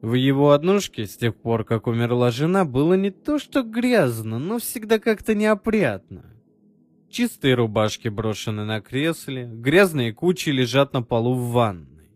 В 0.00 0.14
его 0.14 0.52
однушке 0.52 1.04
с 1.04 1.14
тех 1.18 1.36
пор, 1.36 1.64
как 1.64 1.86
умерла 1.86 2.30
жена, 2.30 2.64
было 2.64 2.94
не 2.94 3.10
то 3.10 3.38
что 3.38 3.62
грязно, 3.62 4.38
но 4.38 4.58
всегда 4.58 4.98
как-то 4.98 5.34
неопрятно. 5.34 6.24
Чистые 7.10 7.56
рубашки 7.56 8.08
брошены 8.08 8.64
на 8.64 8.80
кресле, 8.80 9.50
грязные 9.52 10.14
кучи 10.14 10.48
лежат 10.48 10.94
на 10.94 11.02
полу 11.02 11.34
в 11.34 11.50
ванной. 11.50 12.10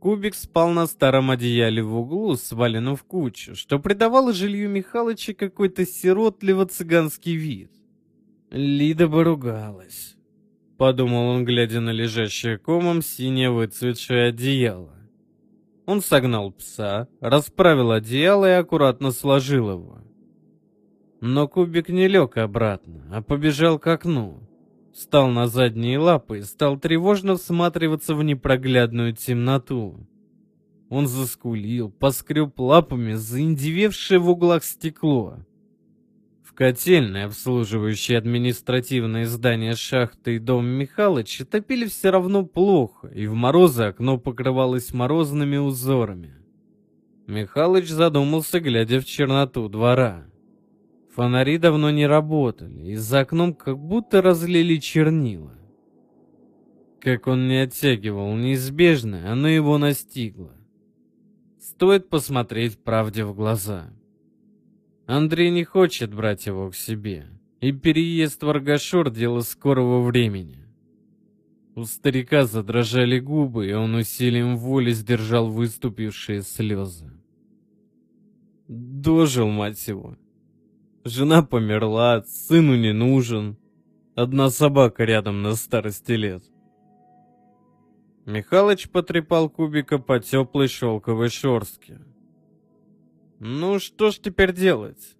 Кубик 0.00 0.34
спал 0.34 0.70
на 0.70 0.88
старом 0.88 1.30
одеяле 1.30 1.84
в 1.84 1.96
углу, 1.96 2.34
сваленном 2.34 2.96
в 2.96 3.04
кучу, 3.04 3.54
что 3.54 3.78
придавало 3.78 4.32
жилью 4.32 4.68
Михалыча 4.68 5.32
какой-то 5.32 5.82
сиротливо-цыганский 5.82 7.36
вид. 7.36 7.70
Лида 8.50 9.08
бы 9.08 9.24
ругалась. 9.24 10.16
Подумал 10.78 11.28
он, 11.28 11.44
глядя 11.44 11.80
на 11.80 11.90
лежащее 11.90 12.58
комом 12.58 13.02
синее 13.02 13.50
выцветшее 13.50 14.28
одеяло. 14.28 14.94
Он 15.86 16.00
согнал 16.00 16.52
пса, 16.52 17.08
расправил 17.20 17.92
одеяло 17.92 18.46
и 18.46 18.60
аккуратно 18.60 19.10
сложил 19.10 19.70
его. 19.70 19.98
Но 21.20 21.48
кубик 21.48 21.88
не 21.88 22.08
лег 22.08 22.36
обратно, 22.36 23.06
а 23.10 23.22
побежал 23.22 23.78
к 23.78 23.86
окну 23.86 24.46
встал 24.96 25.28
на 25.28 25.46
задние 25.46 25.98
лапы 25.98 26.38
и 26.38 26.42
стал 26.42 26.78
тревожно 26.78 27.36
всматриваться 27.36 28.14
в 28.14 28.24
непроглядную 28.24 29.12
темноту. 29.12 30.06
Он 30.88 31.06
заскулил, 31.06 31.90
поскреб 31.90 32.58
лапами 32.58 33.12
заиндевевшее 33.12 34.18
в 34.18 34.30
углах 34.30 34.64
стекло. 34.64 35.38
Котельной, 36.56 37.24
обслуживающей 37.24 38.16
административное 38.16 39.26
здание 39.26 39.76
шахты 39.76 40.36
и 40.36 40.38
дом 40.38 40.66
Михалыча, 40.66 41.44
топили 41.44 41.84
все 41.86 42.08
равно 42.08 42.46
плохо, 42.46 43.08
и 43.08 43.26
в 43.26 43.34
морозы 43.34 43.82
окно 43.82 44.16
покрывалось 44.16 44.94
морозными 44.94 45.58
узорами. 45.58 46.34
Михалыч 47.26 47.88
задумался, 47.88 48.58
глядя 48.58 49.00
в 49.00 49.04
черноту 49.04 49.68
двора. 49.68 50.24
Фонари 51.14 51.58
давно 51.58 51.90
не 51.90 52.06
работали, 52.06 52.92
и 52.92 52.94
за 52.94 53.20
окном 53.20 53.52
как 53.52 53.78
будто 53.78 54.22
разлили 54.22 54.78
чернила. 54.78 55.52
Как 57.00 57.26
он 57.26 57.48
не 57.48 57.64
оттягивал 57.64 58.34
неизбежное, 58.34 59.30
оно 59.30 59.48
его 59.48 59.76
настигло. 59.76 60.54
Стоит 61.60 62.08
посмотреть 62.08 62.78
правде 62.78 63.26
в 63.26 63.34
глаза. 63.34 63.90
Андрей 65.06 65.50
не 65.50 65.62
хочет 65.62 66.12
брать 66.12 66.46
его 66.46 66.70
к 66.70 66.74
себе. 66.74 67.26
И 67.60 67.72
переезд 67.72 68.42
в 68.42 68.48
Аргашор— 68.48 69.10
дело 69.12 69.40
скорого 69.40 70.02
времени. 70.02 70.66
У 71.76 71.84
старика 71.84 72.44
задрожали 72.44 73.20
губы, 73.20 73.68
и 73.68 73.72
он 73.72 73.94
усилием 73.94 74.56
воли 74.56 74.90
сдержал 74.92 75.48
выступившие 75.48 76.42
слезы. 76.42 77.12
Дожил, 78.66 79.48
мать 79.48 79.86
его. 79.86 80.16
Жена 81.04 81.42
померла, 81.42 82.22
сыну 82.26 82.76
не 82.76 82.92
нужен. 82.92 83.56
Одна 84.16 84.50
собака 84.50 85.04
рядом 85.04 85.42
на 85.42 85.54
старости 85.54 86.12
лет. 86.12 86.42
Михалыч 88.24 88.88
потрепал 88.88 89.48
кубика 89.48 89.98
по 89.98 90.18
теплой 90.18 90.66
шелковой 90.66 91.28
шорстке. 91.28 92.00
Ну 93.38 93.78
что 93.78 94.10
ж 94.10 94.18
теперь 94.18 94.52
делать? 94.52 95.16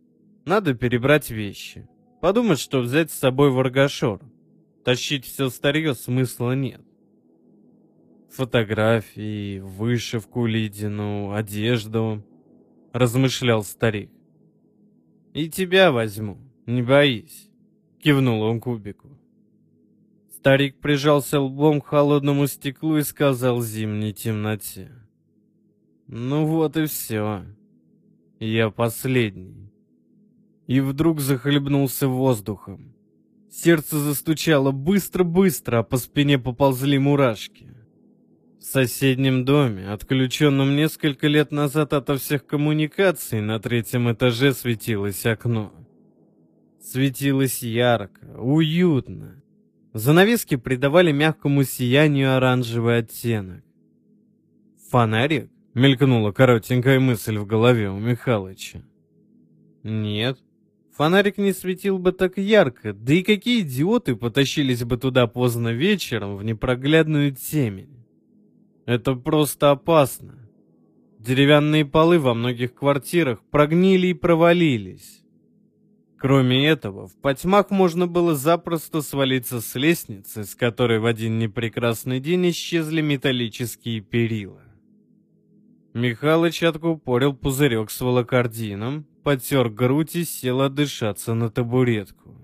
Надо 0.46 0.75
перебрать 0.75 1.30
вещи. 1.30 1.88
Подумать, 2.20 2.58
что 2.58 2.80
взять 2.80 3.11
с 3.11 3.18
собой 3.18 3.50
в 3.50 3.58
Аргашор. 3.58 4.20
Тащить 4.85 5.26
все 5.26 5.50
старье 5.50 5.94
смысла 5.94 6.52
нет. 6.52 6.80
Фотографии, 8.30 9.58
вышивку 9.58 10.46
Лидину, 10.46 11.32
одежду, 11.32 12.25
размышлял 12.92 13.64
старик. 13.64 14.11
И 15.35 15.50
тебя 15.50 15.92
возьму, 15.92 16.38
не 16.66 16.82
боись, 16.82 17.50
кивнул 17.99 18.42
он 18.42 18.61
кубику. 18.61 19.08
Старик 20.35 20.78
прижался 20.78 21.40
лбом 21.40 21.80
к 21.80 21.87
холодному 21.87 22.46
стеклу 22.46 22.96
и 22.96 23.02
сказал 23.02 23.61
зимней 23.61 24.12
темноте. 24.12 24.92
Ну 26.06 26.46
вот 26.46 26.76
и 26.76 26.87
все. 26.87 27.44
Я 28.40 28.70
последний. 28.70 29.72
И 30.66 30.80
вдруг 30.80 31.20
захлебнулся 31.20 32.08
воздухом. 32.08 32.94
Сердце 33.50 33.98
застучало 33.98 34.72
быстро-быстро, 34.72 35.78
а 35.78 35.82
по 35.82 35.96
спине 35.96 36.38
поползли 36.38 36.98
мурашки. 36.98 37.72
В 38.58 38.64
соседнем 38.64 39.44
доме, 39.44 39.88
отключенном 39.88 40.76
несколько 40.76 41.28
лет 41.28 41.52
назад 41.52 41.92
ото 41.92 42.16
всех 42.18 42.44
коммуникаций, 42.44 43.40
на 43.40 43.58
третьем 43.58 44.12
этаже 44.12 44.52
светилось 44.52 45.24
окно. 45.24 45.72
Светилось 46.82 47.62
ярко, 47.62 48.26
уютно. 48.38 49.42
Занавески 49.94 50.56
придавали 50.56 51.12
мягкому 51.12 51.64
сиянию 51.64 52.36
оранжевый 52.36 52.98
оттенок. 52.98 53.64
«Фонарик?»— 54.90 55.50
мелькнула 55.76 56.33
коротенькая 56.33 56.99
мысль 56.99 57.37
в 57.37 57.47
голове 57.47 57.90
у 57.90 57.99
Михалыча. 57.99 58.83
«Нет, 59.83 60.38
Фонарик 60.97 61.37
не 61.37 61.52
светил 61.52 61.99
бы 61.99 62.12
так 62.12 62.38
ярко, 62.38 62.95
да 62.95 63.12
и 63.12 63.23
какие 63.23 63.61
идиоты 63.61 64.16
потащились 64.16 64.83
бы 64.85 64.97
туда 64.97 65.26
поздно 65.26 65.68
вечером 65.75 66.38
в 66.38 66.45
непроглядную 66.45 67.33
темень. 67.33 68.06
Это 68.87 69.14
просто 69.14 69.73
опасно. 69.73 70.49
Деревянные 71.18 71.85
полы 71.85 72.18
во 72.18 72.33
многих 72.33 72.75
квартирах 72.75 73.42
прогнили 73.50 74.09
и 74.09 74.14
провалились. 74.14 75.23
Кроме 76.16 76.66
этого, 76.66 77.06
в 77.06 77.21
потьмах 77.21 77.71
можно 77.71 78.06
было 78.06 78.35
запросто 78.35 79.02
свалиться 79.02 79.61
с 79.61 79.75
лестницы, 79.75 80.45
с 80.45 80.54
которой 80.54 81.00
в 81.00 81.04
один 81.04 81.38
непрекрасный 81.38 82.21
день 82.21 82.49
исчезли 82.49 83.02
металлические 83.02 84.00
перила. 84.00 84.65
Михалыч 85.96 86.62
откупорил 86.62 87.32
пузырек 87.32 87.90
с 87.90 88.02
волокордином, 88.02 89.06
потер 89.24 89.70
грудь 89.70 90.14
и 90.14 90.24
сел 90.24 90.60
отдышаться 90.60 91.32
на 91.32 91.48
табуретку. 91.48 92.36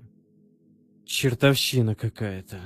Чертовщина 1.04 1.94
какая-то. 1.94 2.58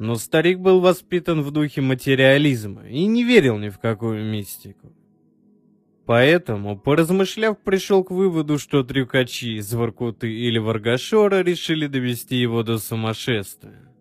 Но 0.00 0.16
старик 0.16 0.58
был 0.58 0.80
воспитан 0.80 1.40
в 1.42 1.52
духе 1.52 1.82
материализма 1.82 2.88
и 2.88 3.06
не 3.06 3.22
верил 3.22 3.56
ни 3.58 3.68
в 3.68 3.78
какую 3.78 4.24
мистику. 4.24 4.92
Поэтому, 6.04 6.76
поразмышляв, 6.76 7.56
пришел 7.62 8.02
к 8.02 8.10
выводу, 8.10 8.58
что 8.58 8.82
трюкачи 8.82 9.58
из 9.58 9.72
Воркуты 9.72 10.32
или 10.32 10.58
Варгашора 10.58 11.44
решили 11.44 11.86
довести 11.86 12.34
его 12.34 12.64
до 12.64 12.78
сумасшествия. 12.78 13.93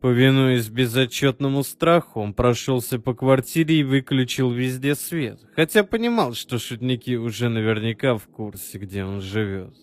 Повинуясь 0.00 0.68
безотчетному 0.68 1.64
страху, 1.64 2.20
он 2.20 2.32
прошелся 2.32 3.00
по 3.00 3.14
квартире 3.14 3.80
и 3.80 3.82
выключил 3.82 4.52
везде 4.52 4.94
свет, 4.94 5.40
хотя 5.56 5.82
понимал, 5.82 6.34
что 6.34 6.58
шутники 6.58 7.16
уже 7.16 7.48
наверняка 7.48 8.16
в 8.16 8.28
курсе, 8.28 8.78
где 8.78 9.04
он 9.04 9.20
живет. 9.20 9.74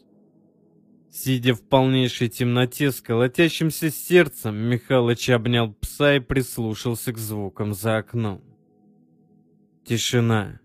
Сидя 1.11 1.53
в 1.53 1.61
полнейшей 1.63 2.29
темноте 2.29 2.91
с 2.91 3.01
колотящимся 3.01 3.89
сердцем, 3.89 4.55
Михалыч 4.55 5.29
обнял 5.29 5.73
пса 5.73 6.15
и 6.15 6.19
прислушался 6.19 7.11
к 7.11 7.17
звукам 7.17 7.73
за 7.73 7.97
окном. 7.97 8.41
Тишина. 9.85 10.59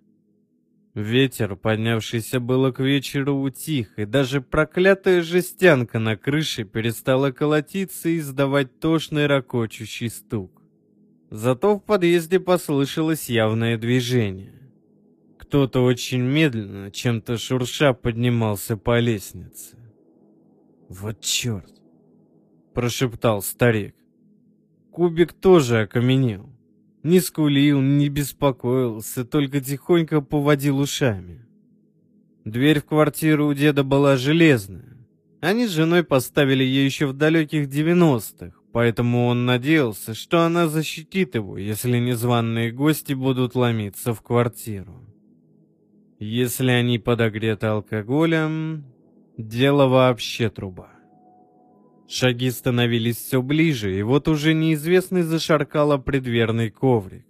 Ветер, 0.94 1.54
поднявшийся 1.54 2.40
было 2.40 2.72
к 2.72 2.80
вечеру, 2.80 3.36
утих, 3.36 3.96
и 3.96 4.04
даже 4.04 4.40
проклятая 4.40 5.22
жестянка 5.22 6.00
на 6.00 6.16
крыше 6.16 6.64
перестала 6.64 7.30
колотиться 7.30 8.08
и 8.08 8.18
издавать 8.18 8.80
тошный 8.80 9.26
ракочущий 9.26 10.10
стук. 10.10 10.60
Зато 11.30 11.76
в 11.76 11.80
подъезде 11.80 12.40
послышалось 12.40 13.30
явное 13.30 13.78
движение. 13.78 14.52
Кто-то 15.38 15.84
очень 15.84 16.22
медленно, 16.22 16.90
чем-то 16.90 17.38
шурша, 17.38 17.92
поднимался 17.92 18.76
по 18.76 18.98
лестнице. 18.98 19.76
«Вот 20.88 21.20
черт!»— 21.20 21.72
прошептал 22.74 23.42
старик. 23.42 23.94
Кубик 24.90 25.32
тоже 25.34 25.82
окаменел. 25.82 26.50
Не 27.02 27.20
скулил, 27.20 27.80
не 27.80 28.08
беспокоился, 28.08 29.24
только 29.24 29.60
тихонько 29.60 30.20
поводил 30.20 30.80
ушами. 30.80 31.46
Дверь 32.44 32.80
в 32.80 32.84
квартиру 32.84 33.46
у 33.48 33.54
деда 33.54 33.84
была 33.84 34.16
железная. 34.16 34.98
Они 35.40 35.66
с 35.66 35.70
женой 35.70 36.04
поставили 36.04 36.62
ее 36.62 36.84
еще 36.84 37.06
в 37.06 37.14
далеких 37.14 37.68
девяностых, 37.68 38.62
поэтому 38.72 39.26
он 39.26 39.46
надеялся, 39.46 40.12
что 40.12 40.42
она 40.42 40.68
защитит 40.68 41.34
его, 41.34 41.56
если 41.56 41.98
незваные 41.98 42.70
гости 42.70 43.14
будут 43.14 43.54
ломиться 43.54 44.12
в 44.12 44.20
квартиру. 44.20 45.06
Если 46.18 46.70
они 46.70 46.98
подогреты 46.98 47.68
алкоголем, 47.68 48.84
дело 49.38 49.86
вообще 49.86 50.50
труба. 50.50 50.90
Шаги 52.10 52.50
становились 52.50 53.18
все 53.18 53.40
ближе, 53.40 53.96
и 53.96 54.02
вот 54.02 54.26
уже 54.26 54.52
неизвестный 54.52 55.22
зашаркал 55.22 55.96
предверный 56.02 56.68
коврик. 56.68 57.24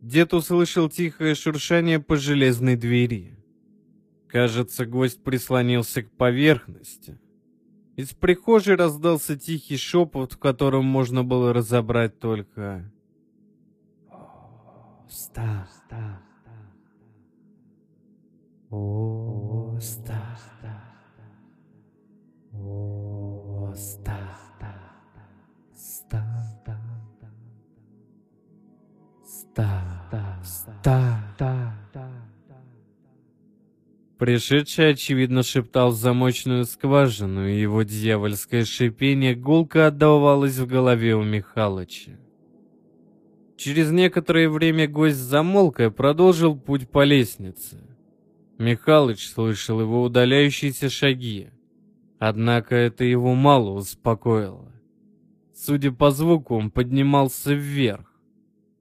Дед 0.00 0.32
услышал 0.32 0.88
тихое 0.88 1.34
шуршание 1.34 2.00
по 2.00 2.16
железной 2.16 2.76
двери. 2.76 3.36
Кажется, 4.26 4.86
гость 4.86 5.22
прислонился 5.22 6.02
к 6.02 6.10
поверхности. 6.12 7.20
Из 7.96 8.14
прихожей 8.14 8.76
раздался 8.76 9.38
тихий 9.38 9.76
шепот, 9.76 10.32
в 10.32 10.38
котором 10.38 10.86
можно 10.86 11.22
было 11.22 11.52
разобрать 11.52 12.18
только... 12.18 12.90
«Ста, 15.10 15.68
ста, 15.70 16.22
о, 18.70 19.29
Пришедший, 34.20 34.90
очевидно, 34.90 35.42
шептал 35.42 35.92
замочную 35.92 36.66
скважину, 36.66 37.48
и 37.48 37.58
его 37.58 37.84
дьявольское 37.84 38.66
шипение 38.66 39.34
гулко 39.34 39.86
отдавалось 39.86 40.58
в 40.58 40.66
голове 40.66 41.16
у 41.16 41.22
Михалыча. 41.22 42.20
Через 43.56 43.90
некоторое 43.90 44.50
время 44.50 44.86
гость 44.86 45.16
замолк 45.16 45.80
и 45.80 45.88
продолжил 45.88 46.54
путь 46.54 46.90
по 46.90 47.02
лестнице. 47.02 47.78
Михалыч 48.58 49.26
слышал 49.26 49.80
его 49.80 50.02
удаляющиеся 50.02 50.90
шаги. 50.90 51.48
Однако 52.18 52.76
это 52.76 53.04
его 53.04 53.34
мало 53.34 53.70
успокоило. 53.70 54.70
Судя 55.54 55.92
по 55.92 56.10
звуку, 56.10 56.56
он 56.56 56.70
поднимался 56.70 57.54
вверх. 57.54 58.09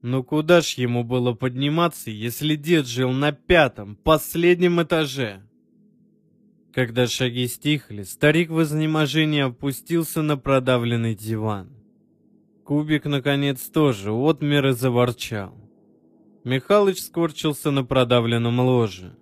Но 0.01 0.23
куда 0.23 0.61
ж 0.61 0.75
ему 0.75 1.03
было 1.03 1.33
подниматься, 1.33 2.09
если 2.09 2.55
дед 2.55 2.87
жил 2.87 3.11
на 3.11 3.33
пятом, 3.33 3.97
последнем 3.97 4.81
этаже? 4.81 5.41
Когда 6.73 7.07
шаги 7.07 7.47
стихли, 7.47 8.03
старик 8.03 8.49
в 8.49 8.61
изнеможении 8.61 9.41
опустился 9.41 10.21
на 10.21 10.37
продавленный 10.37 11.15
диван. 11.15 11.69
Кубик, 12.63 13.05
наконец, 13.05 13.63
тоже 13.63 14.11
отмер 14.11 14.67
и 14.67 14.71
заворчал. 14.71 15.53
Михалыч 16.45 17.01
скорчился 17.01 17.71
на 17.71 17.83
продавленном 17.83 18.59
ложе. 18.59 19.17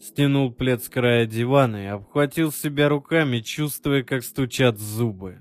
Стянул 0.00 0.52
плед 0.52 0.84
с 0.84 0.88
края 0.88 1.26
дивана 1.26 1.84
и 1.84 1.86
обхватил 1.86 2.52
себя 2.52 2.88
руками, 2.88 3.40
чувствуя, 3.40 4.02
как 4.04 4.22
стучат 4.22 4.78
зубы. 4.78 5.38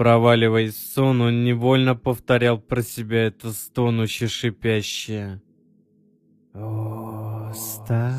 Проваливаясь 0.00 0.76
в 0.76 0.94
сон, 0.94 1.20
он 1.20 1.44
невольно 1.44 1.94
повторял 1.94 2.58
про 2.58 2.80
себя 2.80 3.24
это 3.26 3.52
стонуще 3.52 4.28
шипящее. 4.28 5.42
Оста, 6.54 8.10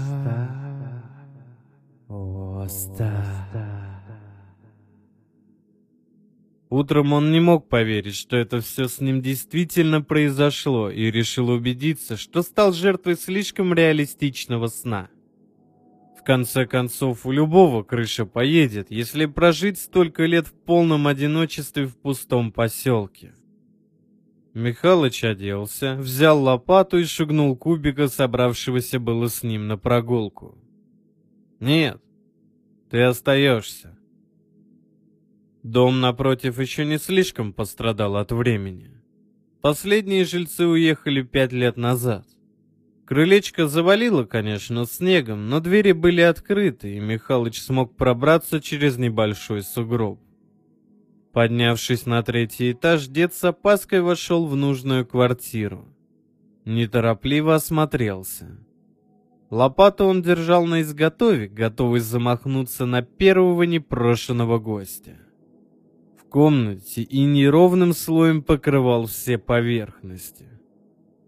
Оста. 2.08 3.26
Утром 6.70 7.14
он 7.14 7.32
не 7.32 7.40
мог 7.40 7.68
поверить, 7.68 8.16
что 8.16 8.38
это 8.38 8.62
все 8.62 8.88
с 8.88 9.02
ним 9.02 9.24
действительно 9.24 10.04
произошло, 10.04 10.92
и 10.92 11.10
решил 11.10 11.50
убедиться, 11.50 12.16
что 12.16 12.44
стал 12.44 12.74
жертвой 12.74 13.16
слишком 13.16 13.74
реалистичного 13.74 14.68
сна. 14.68 15.10
В 16.22 16.24
конце 16.24 16.68
концов, 16.68 17.26
у 17.26 17.32
любого 17.32 17.82
крыша 17.82 18.28
поедет, 18.28 18.92
если 18.92 19.26
прожить 19.26 19.80
столько 19.80 20.26
лет 20.26 20.46
в 20.46 20.54
полном 20.54 21.08
одиночестве 21.08 21.88
в 21.88 21.98
пустом 21.98 22.52
поселке. 22.52 23.34
Михалыч 24.54 25.24
оделся, 25.24 25.96
взял 25.96 26.40
лопату 26.40 27.00
и 27.00 27.06
шагнул 27.06 27.56
кубика, 27.56 28.08
собравшегося 28.08 29.00
было 29.00 29.30
с 29.30 29.42
ним 29.42 29.68
на 29.68 29.80
прогулку. 29.80 30.56
«Нет, 31.60 32.00
ты 32.92 33.02
остаешься. 33.02 33.98
Дом 35.64 36.02
напротив 36.02 36.60
еще 36.60 36.86
не 36.86 37.00
слишком 37.00 37.52
пострадал 37.52 38.16
от 38.16 38.32
времени. 38.32 38.92
Последние 39.62 40.26
жильцы 40.26 40.68
уехали 40.68 41.24
пять 41.24 41.52
лет 41.52 41.78
назад. 41.78 42.28
Крылечко 43.12 43.68
завалило, 43.68 44.24
конечно, 44.24 44.86
снегом, 44.86 45.50
но 45.50 45.60
двери 45.60 45.92
были 45.92 46.22
открыты, 46.22 46.96
и 46.96 47.02
Михалыч 47.02 47.60
смог 47.60 47.94
пробраться 47.98 48.62
через 48.62 48.98
небольшой 48.98 49.64
сугроб. 49.64 50.22
Поднявшись 51.34 52.06
на 52.06 52.24
третий 52.24 52.72
этаж, 52.72 53.08
дед 53.08 53.34
с 53.34 53.44
опаской 53.44 54.00
вошел 54.00 54.48
в 54.48 54.56
нужную 54.56 55.06
квартиру. 55.06 55.90
Неторопливо 56.64 57.56
осмотрелся. 57.56 58.58
Лопату 59.50 60.06
он 60.06 60.22
держал 60.22 60.66
на 60.66 60.82
изготове, 60.82 61.50
готовый 61.50 62.00
замахнуться 62.00 62.86
на 62.86 63.02
первого 63.02 63.64
непрошенного 63.64 64.58
гостя 64.58 65.18
комнате 66.30 67.02
и 67.02 67.26
неровным 67.26 67.92
слоем 67.92 68.42
покрывал 68.42 69.06
все 69.06 69.38
поверхности. 69.38 70.61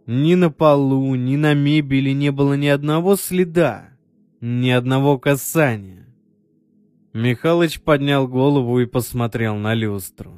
Ни 0.06 0.36
на 0.36 0.52
полу, 0.52 1.16
ни 1.16 1.38
на 1.38 1.54
мебели 1.54 2.12
не 2.12 2.32
было 2.32 2.56
ни 2.56 2.68
одного 2.68 3.16
следа, 3.16 3.90
ни 4.42 4.70
одного 4.70 5.18
касания. 5.18 6.14
Михалыч 7.14 7.80
поднял 7.80 8.28
голову 8.28 8.80
и 8.80 8.86
посмотрел 8.86 9.56
на 9.56 9.74
люстру. 9.74 10.34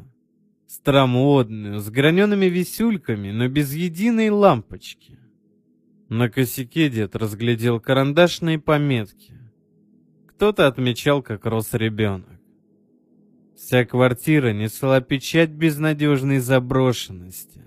Старомодную, 0.68 1.80
с 1.80 1.90
гранеными 1.90 2.46
висюльками, 2.46 3.32
но 3.32 3.48
без 3.48 3.74
единой 3.74 4.30
лампочки. 4.30 5.18
На 6.10 6.30
косяке 6.30 6.90
дед 6.90 7.16
разглядел 7.16 7.80
карандашные 7.80 8.60
пометки. 8.60 9.34
Кто-то 10.28 10.68
отмечал, 10.68 11.24
как 11.24 11.46
рос 11.46 11.74
ребенок. 11.74 12.40
Вся 13.56 13.86
квартира 13.86 14.54
несла 14.54 15.02
печать 15.02 15.50
безнадежной 15.50 16.40
заброшенности. 16.40 17.64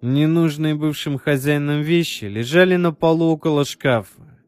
Ненужные 0.00 0.76
бывшим 0.76 1.18
хозяинам 1.18 1.82
вещи 1.82 2.26
лежали 2.26 2.76
на 2.76 2.92
полу 2.92 3.32
около 3.32 3.64
шкафа. 3.64 4.38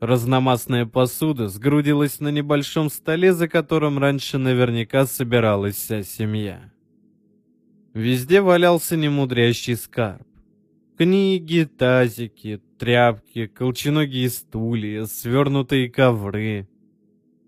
Разномастная 0.00 0.84
посуда 0.84 1.48
сгрудилась 1.48 2.20
на 2.20 2.28
небольшом 2.28 2.90
столе, 2.90 3.32
за 3.32 3.48
которым 3.48 3.98
раньше 3.98 4.36
наверняка 4.38 5.06
собиралась 5.06 5.76
вся 5.76 6.02
семья. 6.02 6.72
Везде 7.94 8.40
валялся 8.40 8.96
немудрящий 8.96 9.76
скарб. 9.76 10.26
Книги, 10.98 11.68
тазики, 11.78 12.60
тряпки, 12.78 13.46
колченогие 13.46 14.28
стулья, 14.28 15.04
свернутые 15.04 15.88
ковры, 15.88 16.68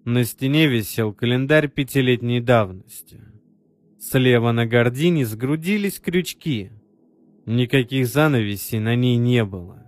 на 0.04 0.24
стене 0.24 0.68
висел 0.68 1.12
календарь 1.12 1.68
пятилетней 1.68 2.40
давности. 2.40 3.20
Слева 3.98 4.52
на 4.52 4.64
гордине 4.64 5.26
сгрудились 5.26 6.00
крючки. 6.00 6.70
Никаких 7.48 8.06
занавесей 8.06 8.78
на 8.78 8.94
ней 8.94 9.16
не 9.16 9.42
было. 9.42 9.82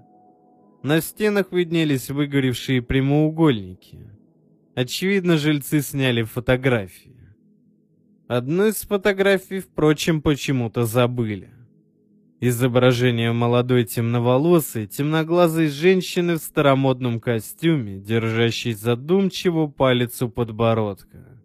На 0.83 1.03
стенах 1.03 1.53
виднелись 1.53 2.09
выгоревшие 2.09 2.81
прямоугольники. 2.81 3.99
Очевидно, 4.75 5.37
жильцы 5.37 5.83
сняли 5.83 6.23
фотографии. 6.23 7.21
Одну 8.29 8.69
из 8.69 8.77
фотографий, 8.77 9.61
впрочем, 9.61 10.23
почему-то 10.23 10.87
забыли. 10.87 11.51
Изображение 12.41 13.33
молодой 13.33 13.85
темноволосой, 13.85 14.87
темноглазой 14.87 15.69
женщины 15.69 16.37
в 16.37 16.39
старомодном 16.39 17.21
костюме, 17.21 17.99
держащей 17.99 18.73
задумчиво 18.73 19.67
палец 19.67 20.23
у 20.23 20.31
подбородка. 20.31 21.43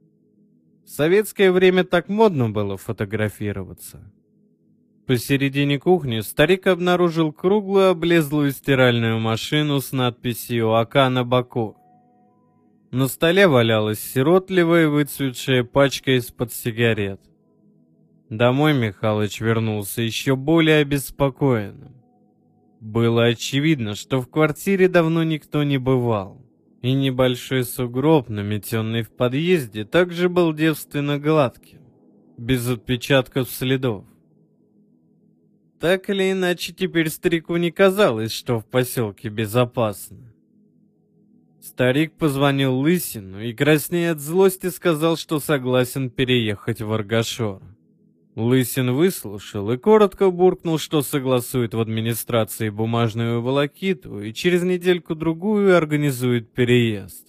В 0.86 0.90
советское 0.90 1.52
время 1.52 1.84
так 1.84 2.08
модно 2.08 2.50
было 2.50 2.78
фотографироваться. 2.78 4.14
Посередине 5.08 5.80
кухни 5.80 6.22
старик 6.22 6.68
обнаружил 6.68 7.32
круглую 7.32 7.90
облезлую 7.90 8.52
стиральную 8.52 9.20
машину 9.20 9.80
с 9.80 9.92
надписью 9.92 10.74
«АК» 10.74 11.10
на 11.10 11.24
боку. 11.24 11.78
На 12.92 13.08
столе 13.08 13.48
валялась 13.48 14.00
сиротливая 14.00 14.88
выцветшая 14.88 15.64
пачка 15.64 16.18
из-под 16.18 16.54
сигарет– 16.54 17.22
Домой 18.30 18.74
Михалыч 18.74 19.40
вернулся 19.40 20.02
еще 20.02 20.36
более 20.36 20.78
обеспокоенным. 20.78 21.94
Было 22.80 23.26
очевидно, 23.26 23.94
что 23.94 24.20
в 24.20 24.28
квартире 24.28 24.88
давно 24.88 25.24
никто 25.24 25.64
не 25.64 25.78
бывал, 25.78 26.44
и 26.82 26.94
небольшой 26.94 27.64
сугроб, 27.64 28.30
наметенный 28.30 29.04
в 29.04 29.12
подъезде, 29.12 29.86
также 29.86 30.28
был 30.28 30.54
девственно 30.54 31.20
гладким, 31.20 31.82
без 32.38 32.68
отпечатков 32.68 33.50
следов. 33.52 34.06
Так 35.80 36.10
или 36.10 36.32
иначе, 36.32 36.74
теперь 36.74 37.10
старику 37.10 37.58
не 37.58 37.72
казалось, 37.72 38.32
что 38.32 38.60
в 38.60 38.66
поселке 38.66 39.30
безопасно. 39.30 40.34
Старик 41.62 42.14
позвонил 42.14 42.78
Лысину 42.78 43.42
и, 43.42 43.54
краснея 43.54 44.12
от 44.12 44.20
злости, 44.20 44.70
сказал, 44.70 45.18
что 45.18 45.40
согласен 45.40 46.10
переехать 46.10 46.82
в 46.82 46.94
Аргашор. 46.94 47.62
Лысин 48.36 48.92
выслушал 48.92 49.72
и 49.72 49.78
коротко 49.78 50.30
буркнул, 50.30 50.78
что 50.78 51.02
согласует 51.02 51.74
в 51.74 51.80
администрации 51.80 52.70
бумажную 52.70 53.42
волокиту 53.42 54.22
и 54.22 54.34
через 54.34 54.62
недельку-другую 54.64 55.76
организует 55.76 56.54
переезд. 56.54 57.26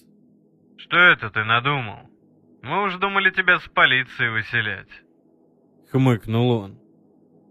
«Что 0.76 0.98
это 0.98 1.30
ты 1.30 1.44
надумал? 1.44 2.11
Мы 2.62 2.85
уж 2.85 2.96
думали 2.96 3.30
тебя 3.30 3.59
с 3.59 3.68
полицией 3.68 4.30
выселять». 4.30 4.88
Хмыкнул 5.90 6.50
он. 6.50 6.86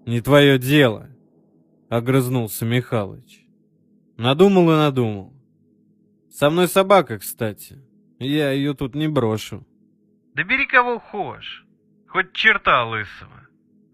«Не 0.05 0.21
твое 0.21 0.59
дело»,— 0.59 1.09
огрызнулся 1.89 2.65
Михалыч. 2.65 3.45
Надумал 4.17 4.71
и 4.71 4.75
надумал. 4.75 5.33
Со 6.29 6.49
мной 6.49 6.67
собака, 6.67 7.19
кстати. 7.19 7.81
Я 8.19 8.51
ее 8.51 8.73
тут 8.73 8.95
не 8.95 9.07
брошу. 9.07 9.65
Да 10.33 10.43
бери 10.43 10.65
кого 10.65 10.99
хочешь. 10.99 11.65
Хоть 12.07 12.31
черта 12.33 12.85
лысого. 12.85 13.47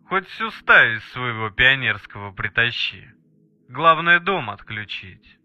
Хоть 0.07 0.27
всю 0.27 0.51
стаю 0.51 0.97
из 0.97 1.03
своего 1.11 1.49
пионерского 1.49 2.31
притащи. 2.31 3.09
Главное 3.67 4.19
дом 4.19 4.49
отключить. 4.49 5.39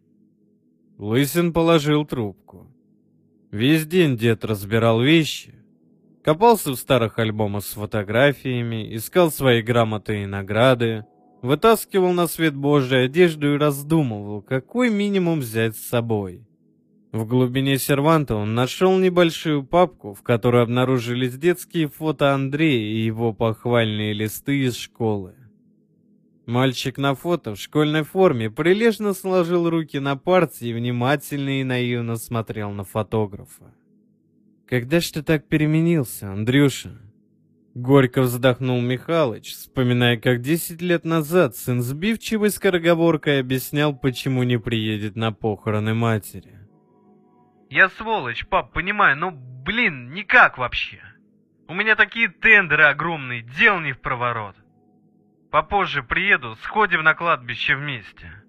Лысин 0.98 1.52
положил 1.52 2.04
трубку. 2.04 2.70
Весь 3.50 3.86
день 3.86 4.16
дед 4.16 4.44
разбирал 4.44 5.00
вещи, 5.00 5.54
копался 6.26 6.72
в 6.72 6.76
старых 6.76 7.20
альбомах 7.20 7.64
с 7.64 7.74
фотографиями, 7.74 8.96
искал 8.96 9.30
свои 9.30 9.62
грамоты 9.62 10.24
и 10.24 10.26
награды, 10.26 11.06
вытаскивал 11.40 12.12
на 12.12 12.26
свет 12.26 12.56
Божий 12.56 13.04
одежду 13.04 13.54
и 13.54 13.58
раздумывал, 13.58 14.42
какой 14.42 14.90
минимум 14.90 15.38
взять 15.38 15.76
с 15.76 15.86
собой. 15.86 16.44
В 17.12 17.26
глубине 17.26 17.78
серванта 17.78 18.34
он 18.34 18.56
нашел 18.56 18.98
небольшую 18.98 19.62
папку, 19.62 20.14
в 20.14 20.24
которой 20.24 20.64
обнаружились 20.64 21.38
детские 21.38 21.86
фото 21.86 22.34
Андрея 22.34 22.92
и 22.92 23.04
его 23.04 23.32
похвальные 23.32 24.12
листы 24.12 24.64
из 24.64 24.76
школы. 24.76 25.36
Мальчик 26.44 26.98
на 26.98 27.14
фото 27.14 27.54
в 27.54 27.60
школьной 27.60 28.02
форме 28.02 28.50
прилежно 28.50 29.14
сложил 29.14 29.70
руки 29.70 30.00
на 30.00 30.16
парте 30.16 30.70
и 30.70 30.72
внимательно 30.72 31.60
и 31.60 31.62
наивно 31.62 32.16
смотрел 32.16 32.72
на 32.72 32.82
фотографа. 32.82 33.72
«Когда 34.68 35.00
ж 35.00 35.10
ты 35.10 35.22
так 35.22 35.48
переменился, 35.48 36.32
Андрюша?» 36.32 37.00
Горько 37.74 38.22
вздохнул 38.22 38.80
Михалыч, 38.80 39.52
вспоминая, 39.52 40.16
как 40.16 40.40
десять 40.40 40.80
лет 40.80 41.04
назад 41.04 41.54
сын 41.54 41.82
сбивчивой 41.82 42.50
скороговоркой 42.50 43.40
объяснял, 43.40 43.94
почему 43.94 44.44
не 44.44 44.58
приедет 44.58 45.14
на 45.14 45.30
похороны 45.30 45.92
матери. 45.92 46.58
Я 47.68 47.90
сволочь, 47.90 48.46
пап, 48.46 48.72
понимаю, 48.72 49.16
но, 49.18 49.30
блин, 49.30 50.14
никак 50.14 50.56
вообще. 50.56 51.02
У 51.68 51.74
меня 51.74 51.96
такие 51.96 52.28
тендеры 52.28 52.84
огромные, 52.84 53.42
дел 53.42 53.78
не 53.80 53.92
в 53.92 54.00
проворот. 54.00 54.56
Попозже 55.50 56.02
приеду, 56.02 56.56
сходим 56.62 57.02
на 57.02 57.14
кладбище 57.14 57.76
вместе. 57.76 58.42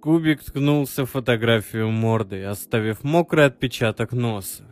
Кубик 0.00 0.44
ткнулся 0.44 1.04
в 1.04 1.10
фотографию 1.10 1.90
мордой, 1.90 2.46
оставив 2.46 3.02
мокрый 3.02 3.46
отпечаток 3.46 4.12
носа. 4.12 4.64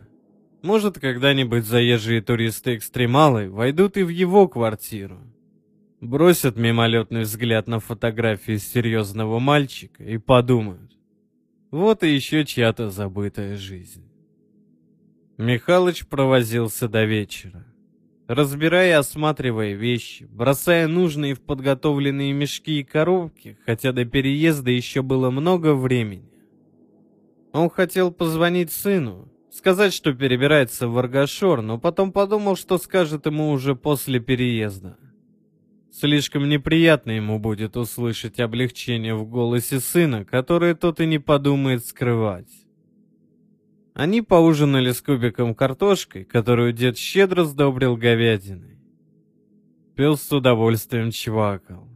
Может, 0.61 0.99
когда-нибудь 0.99 1.65
заезжие 1.65 2.21
туристы-экстремалы 2.21 3.49
войдут 3.49 3.97
и 3.97 4.03
в 4.03 4.09
его 4.09 4.47
квартиру. 4.47 5.19
Бросят 5.99 6.55
мимолетный 6.55 7.21
взгляд 7.21 7.67
на 7.67 7.79
фотографии 7.79 8.57
серьезного 8.57 9.39
мальчика 9.39 10.03
и 10.03 10.17
подумают. 10.17 10.97
Вот 11.71 12.03
и 12.03 12.13
еще 12.13 12.45
чья-то 12.45 12.89
забытая 12.89 13.57
жизнь. 13.57 14.09
Михалыч 15.37 16.07
провозился 16.07 16.87
до 16.87 17.03
вечера. 17.03 17.65
Разбирая 18.27 18.89
и 18.89 18.91
осматривая 18.91 19.73
вещи, 19.73 20.27
бросая 20.29 20.89
нужные 20.89 21.33
в 21.33 21.39
подготовленные 21.39 22.33
мешки 22.33 22.81
и 22.81 22.83
коробки, 22.83 23.57
хотя 23.65 23.93
до 23.93 24.03
переезда 24.03 24.69
еще 24.69 25.01
было 25.01 25.29
много 25.29 25.73
времени. 25.73 26.29
Он 27.53 27.69
хотел 27.69 28.11
позвонить 28.11 28.73
сыну, 28.73 29.31
сказать, 29.49 29.93
что 29.93 30.13
перебирается 30.13 30.89
в 30.89 30.97
Аргашор, 30.97 31.61
но 31.61 31.79
потом 31.79 32.11
подумал, 32.11 32.57
что 32.57 32.77
скажет 32.77 33.25
ему 33.25 33.49
уже 33.49 33.77
после 33.77 34.19
переезда. 34.19 34.97
Слишком 35.89 36.49
неприятно 36.49 37.11
ему 37.11 37.39
будет 37.39 37.77
услышать 37.77 38.41
облегчение 38.41 39.15
в 39.15 39.25
голосе 39.25 39.79
сына, 39.79 40.25
которое 40.25 40.75
тот 40.75 40.99
и 40.99 41.05
не 41.05 41.17
подумает 41.17 41.85
скрывать. 41.85 42.66
Они 43.97 44.21
поужинали 44.21 44.91
с 44.91 45.01
кубиком 45.01 45.55
картошкой, 45.55 46.23
которую 46.23 46.71
дед 46.71 46.99
щедро 46.99 47.45
сдобрил 47.45 47.97
говядиной. 47.97 48.77
Пес 49.95 50.21
с 50.21 50.31
удовольствием 50.31 51.09
чвакал. 51.09 51.87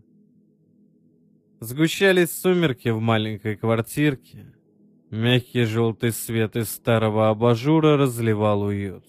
Сгущались 1.60 2.32
сумерки 2.32 2.90
в 2.90 3.00
маленькой 3.00 3.56
квартирке. 3.56 4.52
Мягкий 5.12 5.66
желтый 5.66 6.12
свет 6.12 6.56
из 6.56 6.72
старого 6.72 7.30
абажура 7.30 7.98
разливал 7.98 8.64
уют. 8.64 9.06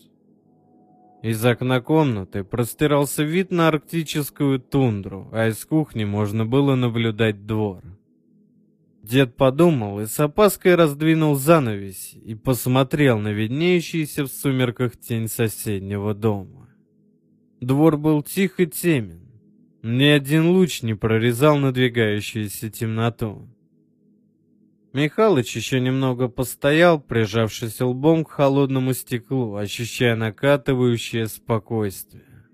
Из 1.22 1.42
окна 1.46 1.80
комнаты 1.80 2.44
простирался 2.44 3.22
вид 3.22 3.50
на 3.50 3.68
арктическую 3.68 4.60
тундру, 4.60 5.30
а 5.32 5.48
из 5.48 5.64
кухни 5.64 6.04
можно 6.04 6.44
было 6.44 6.74
наблюдать 6.74 7.46
двор. 7.46 7.82
Дед 9.02 9.36
подумал 9.36 10.00
и 10.00 10.06
с 10.06 10.20
опаской 10.20 10.76
раздвинул 10.76 11.34
занавесь 11.34 12.14
и 12.24 12.36
посмотрел 12.36 13.18
на 13.18 13.32
виднеющийся 13.32 14.24
в 14.24 14.28
сумерках 14.28 14.96
тень 14.96 15.26
соседнего 15.26 16.14
дома. 16.14 16.68
Двор 17.60 17.96
был 17.96 18.22
тих 18.22 18.60
и 18.60 18.66
темен. 18.66 19.20
Ни 19.82 20.04
один 20.04 20.50
луч 20.50 20.82
не 20.82 20.94
прорезал 20.94 21.58
надвигающуюся 21.58 22.70
темноту. 22.70 23.48
Михалыч 24.92 25.56
еще 25.56 25.80
немного 25.80 26.28
постоял, 26.28 27.00
прижавшись 27.00 27.80
лбом 27.80 28.24
к 28.24 28.30
холодному 28.30 28.92
стеклу, 28.94 29.56
ощущая 29.56 30.14
накатывающее 30.14 31.26
спокойствие. 31.26 32.46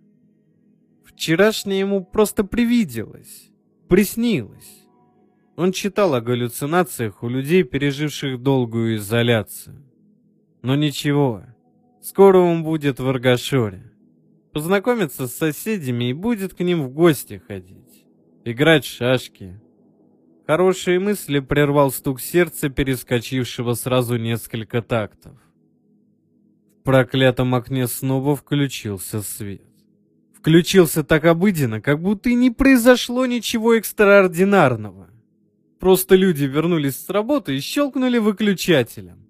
Вчерашнее 1.05 1.81
ему 1.81 2.03
просто 2.05 2.45
привиделось, 2.45 3.51
приснилось. 3.89 4.78
Он 5.59 5.73
читал 5.73 6.15
о 6.15 6.21
галлюцинациях 6.21 7.25
у 7.25 7.29
людей, 7.29 7.65
переживших 7.65 8.41
долгую 8.41 8.95
изоляцию. 8.95 9.83
Но 10.63 10.77
ничего, 10.77 11.43
скоро 12.01 12.39
он 12.39 12.63
будет 12.63 13.01
в 13.01 13.09
Аргашоре. 13.09 13.93
Познакомится 14.53 15.27
с 15.27 15.35
соседями 15.35 16.11
и 16.11 16.13
будет 16.13 16.55
к 16.55 16.61
ним 16.61 16.85
в 16.85 16.91
гости 16.91 17.43
ходить. 17.45 18.07
Играть 18.45 18.85
в 18.85 18.89
шашки. 18.89 19.61
Хорошие 20.47 21.01
мысли 21.01 21.41
прервал 21.41 21.91
стук 21.91 22.21
сердца, 22.21 22.69
перескочившего 22.69 23.75
сразу 23.75 24.17
несколько 24.17 24.81
тактов. 24.81 25.37
В 26.79 26.85
проклятом 26.85 27.57
окне 27.57 27.89
снова 27.89 28.37
включился 28.37 29.23
свет. 29.23 29.67
Включился 30.35 31.03
так 31.03 31.25
обыденно, 31.25 31.81
как 31.81 32.01
будто 32.01 32.31
и 32.31 32.37
не 32.37 32.53
произошло 32.53 33.27
ничего 33.27 33.75
экстраординарного. 33.75 35.18
Просто 35.79 36.17
люди 36.17 36.45
вернулись 36.45 36.97
с 36.97 37.09
работы 37.09 37.57
и 37.57 37.61
щелкнули 37.61 38.19
выключателем. 38.19 39.29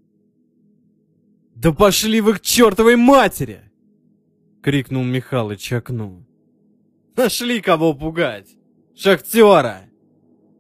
«Да 1.54 1.72
пошли 1.72 2.20
вы 2.20 2.34
к 2.34 2.40
чертовой 2.40 2.96
матери!»— 2.96 3.60
крикнул 4.62 5.04
Михалыч 5.04 5.72
окну. 5.72 6.24
«Нашли 7.16 7.60
кого 7.60 7.94
пугать! 7.94 8.48
Шахтера!» 8.96 9.82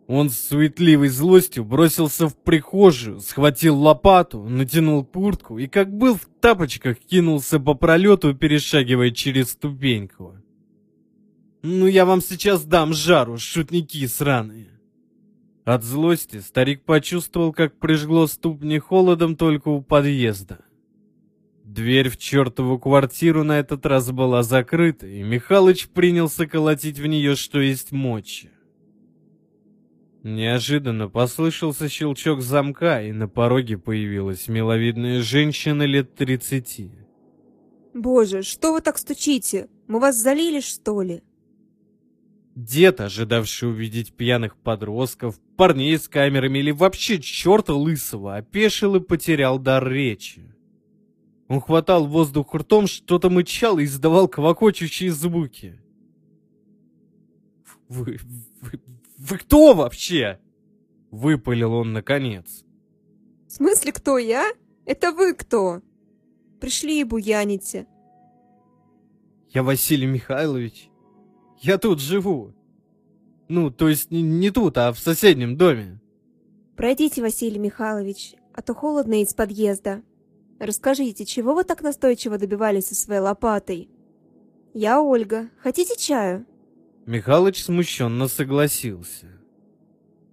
Он 0.08 0.30
с 0.30 0.38
суетливой 0.38 1.08
злостью 1.08 1.64
бросился 1.64 2.28
в 2.28 2.36
прихожую, 2.36 3.20
схватил 3.20 3.78
лопату, 3.78 4.42
натянул 4.42 5.04
куртку 5.04 5.58
и, 5.58 5.66
как 5.66 5.92
был 5.92 6.14
в 6.14 6.26
тапочках, 6.40 6.98
кинулся 6.98 7.60
по 7.60 7.74
пролету, 7.74 8.34
перешагивая 8.34 9.10
через 9.10 9.50
ступеньку. 9.50 10.36
«Ну 11.62 11.86
я 11.86 12.04
вам 12.04 12.22
сейчас 12.22 12.64
дам 12.64 12.92
жару, 12.92 13.38
шутники 13.38 14.06
сраные!» 14.06 14.77
От 15.68 15.84
злости 15.84 16.40
старик 16.40 16.82
почувствовал, 16.82 17.52
как 17.52 17.78
прижгло 17.78 18.26
ступни 18.26 18.78
холодом 18.78 19.36
только 19.36 19.68
у 19.68 19.82
подъезда. 19.82 20.64
Дверь 21.62 22.08
в 22.08 22.16
чертову 22.16 22.78
квартиру 22.78 23.44
на 23.44 23.58
этот 23.58 23.84
раз 23.84 24.10
была 24.10 24.42
закрыта, 24.42 25.06
и 25.06 25.22
Михалыч 25.22 25.88
принялся 25.88 26.46
колотить 26.46 26.98
в 26.98 27.04
нее, 27.04 27.36
что 27.36 27.60
есть 27.60 27.92
мочи. 27.92 28.50
Неожиданно 30.22 31.10
послышался 31.10 31.90
щелчок 31.90 32.40
замка, 32.40 33.02
и 33.02 33.12
на 33.12 33.28
пороге 33.28 33.76
появилась 33.76 34.48
миловидная 34.48 35.20
женщина 35.20 35.82
лет 35.82 36.14
тридцати. 36.14 36.92
«Боже, 37.92 38.42
что 38.42 38.72
вы 38.72 38.80
так 38.80 38.96
стучите? 38.96 39.68
Мы 39.86 40.00
вас 40.00 40.16
залили, 40.16 40.60
что 40.60 41.02
ли?» 41.02 41.22
Дед, 42.58 43.00
ожидавший 43.00 43.68
увидеть 43.68 44.12
пьяных 44.14 44.56
подростков, 44.56 45.38
парней 45.56 45.96
с 45.96 46.08
камерами 46.08 46.58
или 46.58 46.72
вообще 46.72 47.20
черта 47.20 47.72
лысого, 47.72 48.34
опешил 48.34 48.96
и 48.96 49.00
потерял 49.00 49.60
дар 49.60 49.88
речи. 49.88 50.52
Он 51.46 51.60
хватал 51.60 52.08
воздух 52.08 52.52
ртом, 52.52 52.88
что-то 52.88 53.30
мычал 53.30 53.78
и 53.78 53.84
издавал 53.84 54.26
квакочущие 54.26 55.12
звуки. 55.12 55.80
«Вы, 57.88 58.18
вы, 58.60 58.80
вы 59.18 59.38
кто 59.38 59.72
вообще?»— 59.72 60.40
выпалил 61.12 61.74
он 61.74 61.92
наконец. 61.92 62.64
«В 63.46 63.52
смысле 63.52 63.92
кто 63.92 64.18
я? 64.18 64.50
Это 64.84 65.12
вы 65.12 65.32
кто? 65.34 65.80
Пришли 66.60 67.02
и 67.02 67.04
буяните». 67.04 67.86
«Я 69.50 69.62
Василий 69.62 70.08
Михайлович. 70.08 70.90
Я 71.60 71.78
тут 71.78 72.00
живу. 72.00 72.54
Ну, 73.48 73.70
то 73.70 73.88
есть 73.88 74.10
не, 74.10 74.50
тут, 74.50 74.78
а 74.78 74.92
в 74.92 74.98
соседнем 74.98 75.56
доме. 75.56 76.00
Пройдите, 76.76 77.22
Василий 77.22 77.58
Михайлович, 77.58 78.34
а 78.52 78.62
то 78.62 78.74
холодно 78.74 79.22
из 79.22 79.34
подъезда. 79.34 80.02
Расскажите, 80.60 81.24
чего 81.24 81.54
вы 81.54 81.64
так 81.64 81.82
настойчиво 81.82 82.38
добивались 82.38 82.86
со 82.86 82.94
своей 82.94 83.20
лопатой? 83.20 83.88
Я 84.74 85.00
Ольга. 85.00 85.48
Хотите 85.58 85.96
чаю? 85.98 86.46
Михалыч 87.06 87.62
смущенно 87.62 88.28
согласился. 88.28 89.26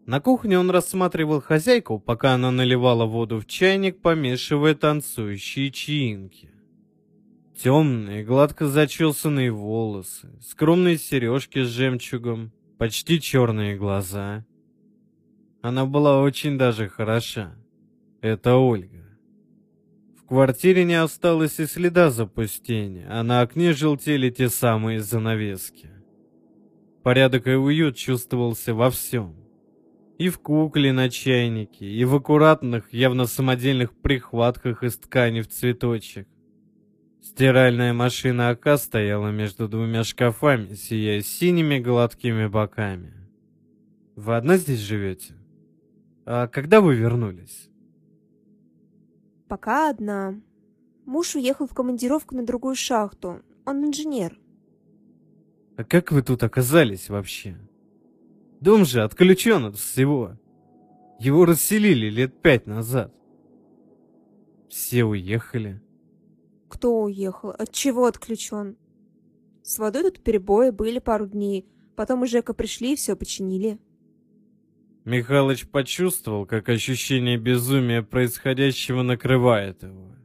На 0.06 0.20
кухне 0.20 0.60
он 0.60 0.70
рассматривал 0.70 1.42
хозяйку, 1.42 2.00
пока 2.00 2.34
она 2.34 2.52
наливала 2.52 3.06
воду 3.06 3.40
в 3.40 3.48
чайник, 3.48 4.02
помешивая 4.02 4.76
танцующие 4.76 5.72
чаинки. 5.72 6.52
Темные, 7.58 8.26
гладко 8.26 8.68
зачесанные 8.68 9.50
волосы, 9.50 10.30
скромные 10.42 10.98
сережки 10.98 11.64
с 11.64 11.70
жемчугом, 11.70 12.52
почти 12.78 13.22
черные 13.22 13.78
глаза. 13.78 14.46
Она 15.62 15.86
была 15.86 16.22
очень 16.22 16.58
даже 16.58 16.90
хороша. 16.90 17.56
Это 18.22 18.56
Ольга. 18.56 19.06
В 20.18 20.28
квартире 20.28 20.84
не 20.84 20.96
осталось 20.96 21.60
и 21.60 21.66
следа 21.66 22.10
запустения, 22.10 23.08
а 23.10 23.24
на 23.24 23.40
окне 23.40 23.72
желтели 23.72 24.30
те 24.30 24.50
самые 24.50 25.00
занавески. 25.00 25.92
Порядок 27.04 27.48
и 27.48 27.52
уют 27.52 27.96
чувствовался 27.96 28.74
во 28.74 28.92
всем. 28.92 29.34
И 30.18 30.28
в 30.28 30.40
кукле 30.40 30.92
на 30.92 31.10
чайнике, 31.10 31.86
и 31.86 32.04
в 32.04 32.16
аккуратных, 32.16 32.92
явно 32.92 33.28
самодельных 33.28 33.94
прихватках 33.94 34.84
из 34.84 34.98
ткани 34.98 35.42
в 35.42 35.48
цветочек. 35.48 36.28
Стиральная 37.26 37.92
машина 37.92 38.50
АК 38.50 38.78
стояла 38.78 39.30
между 39.30 39.68
двумя 39.68 40.04
шкафами, 40.04 40.76
сияя 40.76 41.22
синими 41.22 41.80
гладкими 41.80 42.46
боками. 42.46 43.16
«Вы 44.16 44.36
одна 44.36 44.58
здесь 44.58 44.78
живете? 44.78 45.34
А 46.26 46.48
когда 46.48 46.82
вы 46.82 46.96
вернулись?» 46.96 47.72
Пока 49.48 49.90
одна. 49.90 50.40
Муж 51.08 51.36
уехал 51.36 51.66
в 51.66 51.74
командировку 51.74 52.36
на 52.36 52.46
другую 52.46 52.76
шахту. 52.76 53.42
Он 53.66 53.84
инженер. 53.84 54.40
А 55.78 55.84
как 55.84 56.12
вы 56.12 56.22
тут 56.22 56.44
оказались 56.44 57.10
вообще? 57.10 57.58
Дом 58.62 58.86
же 58.86 59.02
отключен 59.02 59.66
от 59.66 59.78
всего. 59.78 60.38
Его 61.20 61.46
расселили 61.46 62.08
лет 62.08 62.40
пять 62.40 62.68
назад. 62.68 63.12
Все 64.70 65.04
уехали. 65.04 65.82
Кто 66.70 67.04
уехал? 67.04 67.50
От 67.52 67.72
чего 67.72 68.06
отключен? 68.06 68.78
С 69.64 69.80
водой 69.80 70.04
тут 70.04 70.24
перебои 70.24 70.70
были 70.70 71.00
пару 71.00 71.28
дней. 71.28 71.68
Потом 71.96 72.24
и 72.24 72.28
Жека 72.28 72.54
пришли 72.54 72.94
и 72.94 72.96
все 72.96 73.16
починили. 73.16 73.80
Михалыч 75.06 75.68
почувствовал, 75.68 76.46
как 76.46 76.68
ощущение 76.70 77.38
безумия 77.38 78.02
происходящего 78.02 79.04
накрывает 79.04 79.84
его. 79.84 80.16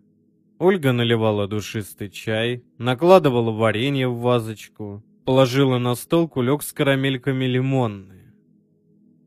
Ольга 0.59 0.93
наливала 0.93 1.47
душистый 1.47 2.11
чай, 2.11 2.65
накладывала 2.79 3.51
варенье 3.51 4.09
в 4.09 4.21
вазочку, 4.21 5.03
положила 5.25 5.79
на 5.79 5.95
стол 5.95 6.29
кулек 6.29 6.63
с 6.63 6.73
карамельками 6.73 7.45
лимонные. 7.45 8.35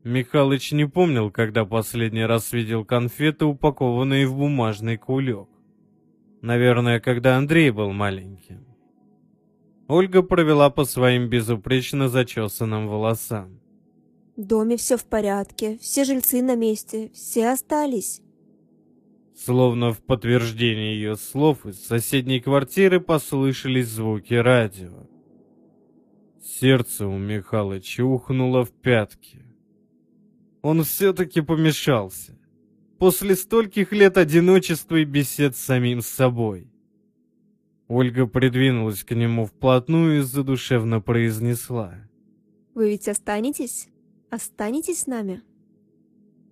Михалыч 0.04 0.72
не 0.72 0.86
помнил, 0.86 1.30
когда 1.30 1.64
последний 1.64 2.24
раз 2.24 2.52
видел 2.52 2.84
конфеты, 2.84 3.46
упакованные 3.46 4.26
в 4.26 4.36
бумажный 4.36 4.96
кулек. 4.96 5.48
Наверное, 6.44 7.00
когда 7.00 7.38
Андрей 7.38 7.70
был 7.70 7.90
маленьким. 7.92 8.66
Ольга 9.88 10.22
провела 10.22 10.68
по 10.68 10.84
своим 10.84 11.30
безупречно 11.30 12.10
зачесанным 12.10 12.86
волосам. 12.86 13.62
В 14.36 14.44
доме 14.44 14.76
все 14.76 14.98
в 14.98 15.06
порядке, 15.06 15.78
все 15.78 16.04
жильцы 16.04 16.42
на 16.42 16.54
месте, 16.54 17.10
все 17.14 17.48
остались. 17.48 18.20
Словно 19.34 19.94
в 19.94 20.02
подтверждение 20.02 20.96
ее 20.96 21.16
слов 21.16 21.64
из 21.64 21.82
соседней 21.82 22.40
квартиры 22.40 23.00
послышались 23.00 23.88
звуки 23.88 24.34
радио. 24.34 25.08
Сердце 26.42 27.06
у 27.06 27.16
Михалыча 27.16 28.04
ухнуло 28.04 28.66
в 28.66 28.70
пятки. 28.70 29.46
Он 30.60 30.84
все-таки 30.84 31.40
помешался. 31.40 32.38
После 33.04 33.36
стольких 33.36 33.92
лет 33.92 34.16
одиночества 34.16 34.96
и 34.96 35.04
бесед 35.04 35.58
с 35.58 35.60
самим 35.60 36.00
собой. 36.00 36.70
Ольга 37.86 38.26
придвинулась 38.26 39.04
к 39.04 39.14
нему 39.14 39.44
вплотную 39.44 40.20
и 40.20 40.22
задушевно 40.22 41.02
произнесла. 41.02 41.96
Вы 42.74 42.92
ведь 42.92 43.06
останетесь? 43.06 43.88
Останетесь 44.30 45.00
с 45.00 45.06
нами? 45.06 45.42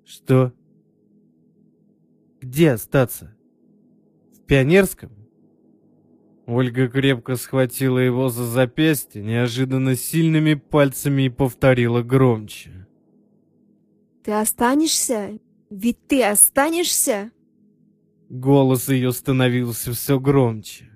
Что? 0.05 0.53
Где 2.43 2.73
остаться? 2.73 3.35
В 4.35 4.41
Пионерском? 4.41 5.11
Ольга 6.45 6.87
крепко 6.87 7.37
схватила 7.37 7.99
его 7.99 8.29
за 8.29 8.45
запястье 8.45 9.23
неожиданно 9.23 9.97
сильными 9.97 10.53
пальцами 10.53 11.23
и 11.23 11.31
повторила 11.31 12.03
громче. 12.03 12.87
Ты 14.23 14.33
останешься? 14.33 15.39
Ведь 15.75 16.07
ты 16.07 16.23
останешься? 16.23 17.31
Голос 18.29 18.91
ее 18.91 19.11
становился 19.11 19.93
все 19.93 20.21
громче. 20.21 20.91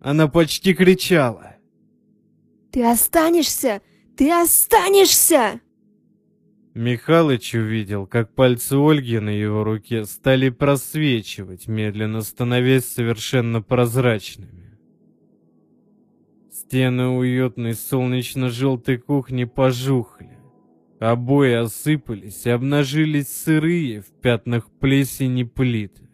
Она 0.00 0.26
почти 0.26 0.74
кричала. 0.74 1.54
Ты 2.72 2.84
останешься? 2.84 3.80
Ты 4.16 4.32
останешься! 4.32 5.60
Михалыч 6.74 7.54
увидел, 7.54 8.08
как 8.08 8.34
пальцы 8.34 8.74
Ольги 8.74 9.20
на 9.20 9.30
его 9.30 9.62
руке 9.62 10.04
стали 10.04 10.48
просвечивать, 10.48 11.68
медленно 11.68 12.22
становясь 12.22 12.86
совершенно 12.86 13.62
прозрачными. 13.62 14.76
Стены 16.50 17.06
уютной 17.06 17.74
солнечно-желтой 17.74 18.98
кухни 18.98 19.44
пожухли. 19.44 20.17
Обои 21.00 21.52
осыпались 21.52 22.44
и 22.46 22.50
обнажились 22.50 23.28
сырые 23.28 24.00
в 24.00 24.10
пятнах 24.20 24.68
плесени 24.80 25.44
плиты. 25.44 26.08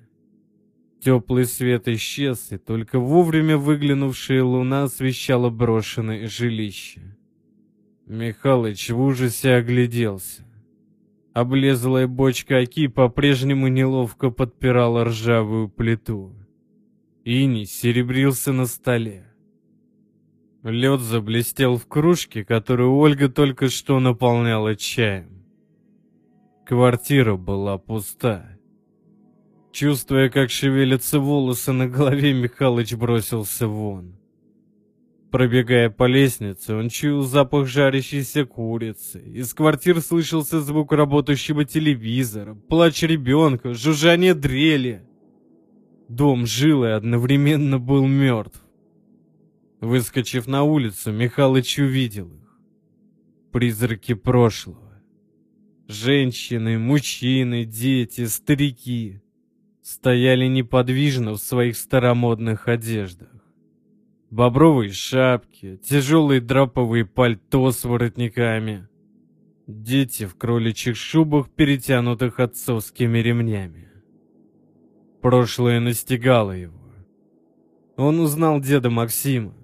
Теплый 1.00 1.46
свет 1.46 1.88
исчез, 1.88 2.52
и 2.52 2.58
только 2.58 2.98
вовремя 2.98 3.56
выглянувшая 3.56 4.42
луна 4.42 4.84
освещала 4.84 5.48
брошенное 5.50 6.28
жилище. 6.28 7.16
Михалыч 8.06 8.90
в 8.90 9.00
ужасе 9.00 9.54
огляделся. 9.54 10.44
Облезлая 11.32 12.06
бочка 12.06 12.58
оки 12.58 12.86
по-прежнему 12.86 13.68
неловко 13.68 14.30
подпирала 14.30 15.04
ржавую 15.04 15.68
плиту. 15.68 16.34
Иней 17.24 17.64
серебрился 17.64 18.52
на 18.52 18.66
столе. 18.66 19.33
Лед 20.64 21.00
заблестел 21.00 21.76
в 21.76 21.86
кружке, 21.86 22.42
которую 22.42 22.96
Ольга 22.96 23.28
только 23.28 23.68
что 23.68 24.00
наполняла 24.00 24.74
чаем. 24.74 25.44
Квартира 26.64 27.36
была 27.36 27.76
пуста. 27.76 28.48
Чувствуя, 29.72 30.30
как 30.30 30.50
шевелятся 30.50 31.20
волосы 31.20 31.72
на 31.72 31.86
голове, 31.86 32.32
Михалыч 32.32 32.94
бросился 32.94 33.68
вон. 33.68 34.16
Пробегая 35.30 35.90
по 35.90 36.06
лестнице, 36.06 36.74
он 36.74 36.88
чуял 36.88 37.22
запах 37.22 37.66
жарящейся 37.66 38.46
курицы. 38.46 39.20
Из 39.20 39.52
квартир 39.52 40.00
слышался 40.00 40.60
звук 40.62 40.92
работающего 40.92 41.66
телевизора, 41.66 42.54
плач 42.54 43.02
ребенка, 43.02 43.74
жужжание 43.74 44.32
дрели. 44.32 45.02
Дом 46.08 46.46
жил 46.46 46.84
и 46.84 46.88
одновременно 46.88 47.78
был 47.78 48.06
мертв. 48.06 48.63
Выскочив 49.84 50.46
на 50.46 50.62
улицу, 50.62 51.12
Михалыч 51.12 51.78
увидел 51.78 52.32
их. 52.32 52.58
Призраки 53.52 54.14
прошлого. 54.14 55.02
Женщины, 55.88 56.78
мужчины, 56.78 57.66
дети, 57.66 58.24
старики 58.24 59.20
стояли 59.82 60.46
неподвижно 60.46 61.32
в 61.32 61.36
своих 61.36 61.76
старомодных 61.76 62.66
одеждах. 62.66 63.28
Бобровые 64.30 64.90
шапки, 64.90 65.76
тяжелые 65.76 66.40
драповые 66.40 67.04
пальто 67.04 67.70
с 67.70 67.84
воротниками. 67.84 68.88
Дети 69.66 70.24
в 70.24 70.34
кроличьих 70.36 70.96
шубах, 70.96 71.50
перетянутых 71.50 72.40
отцовскими 72.40 73.18
ремнями. 73.18 73.90
Прошлое 75.20 75.78
настигало 75.78 76.52
его. 76.52 76.80
Он 77.98 78.18
узнал 78.20 78.60
деда 78.60 78.88
Максима, 78.88 79.54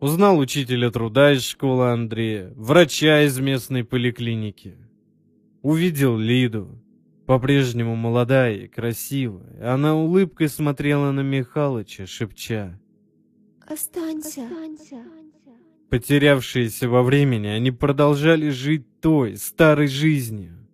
узнал 0.00 0.38
учителя 0.38 0.90
труда 0.90 1.32
из 1.32 1.42
школы 1.42 1.90
Андрея, 1.90 2.52
врача 2.56 3.22
из 3.22 3.38
местной 3.38 3.84
поликлиники. 3.84 4.76
Увидел 5.62 6.16
Лиду, 6.16 6.82
по-прежнему 7.26 7.96
молодая 7.96 8.54
и 8.54 8.68
красивая. 8.68 9.74
Она 9.74 9.96
улыбкой 9.96 10.48
смотрела 10.48 11.10
на 11.10 11.20
Михалыча, 11.20 12.06
шепча. 12.06 12.80
Останься. 13.66 14.48
Потерявшиеся 15.90 16.88
во 16.88 17.02
времени, 17.02 17.46
они 17.46 17.70
продолжали 17.70 18.50
жить 18.50 19.00
той, 19.00 19.36
старой 19.36 19.88
жизнью. 19.88 20.68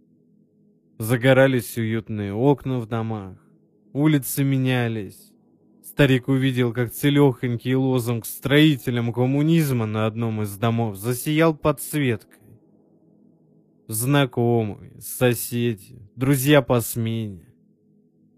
Загорались 0.99 1.77
уютные 1.77 2.33
окна 2.35 2.79
в 2.79 2.87
домах, 2.87 3.37
улицы 3.93 4.45
менялись. 4.45 5.32
Старик 5.93 6.29
увидел, 6.29 6.73
как 6.73 6.91
целехонький 6.91 7.75
лозунг 7.75 8.25
строителям 8.25 9.13
коммунизма 9.13 9.85
на 9.85 10.07
одном 10.07 10.41
из 10.41 10.57
домов 10.57 10.97
засиял 10.97 11.55
подсветкой. 11.55 12.41
Знакомые, 13.89 14.99
соседи, 15.03 16.01
друзья 16.17 16.63
по 16.63 16.81
смене. 16.81 17.47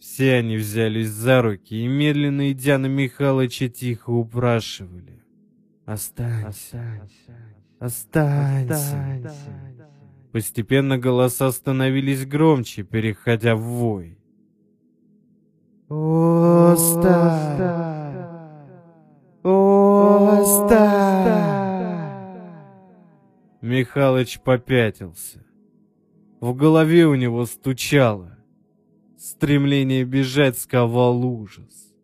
Все 0.00 0.34
они 0.34 0.56
взялись 0.56 1.10
за 1.10 1.42
руки 1.42 1.76
и, 1.76 1.86
медленно 1.86 2.50
идя 2.50 2.76
на 2.76 2.86
Михалыча, 2.86 3.68
тихо 3.68 4.10
упрашивали. 4.10 5.22
«Останься! 5.84 7.08
Останься!» 7.78 9.32
Постепенно 10.32 10.98
голоса 10.98 11.52
становились 11.52 12.26
громче, 12.26 12.82
переходя 12.82 13.54
в 13.54 13.60
вой. 13.60 14.18
«Оставь! 15.88 17.60
Оставь!» 19.42 21.04
Михалыч 23.60 24.40
попятился. 24.40 25.44
В 26.40 26.54
голове 26.54 27.06
у 27.06 27.14
него 27.14 27.44
стучало. 27.46 28.38
Стремление 29.18 30.04
бежать 30.04 30.58
сковал 30.58 31.24
ужас. 31.24 31.94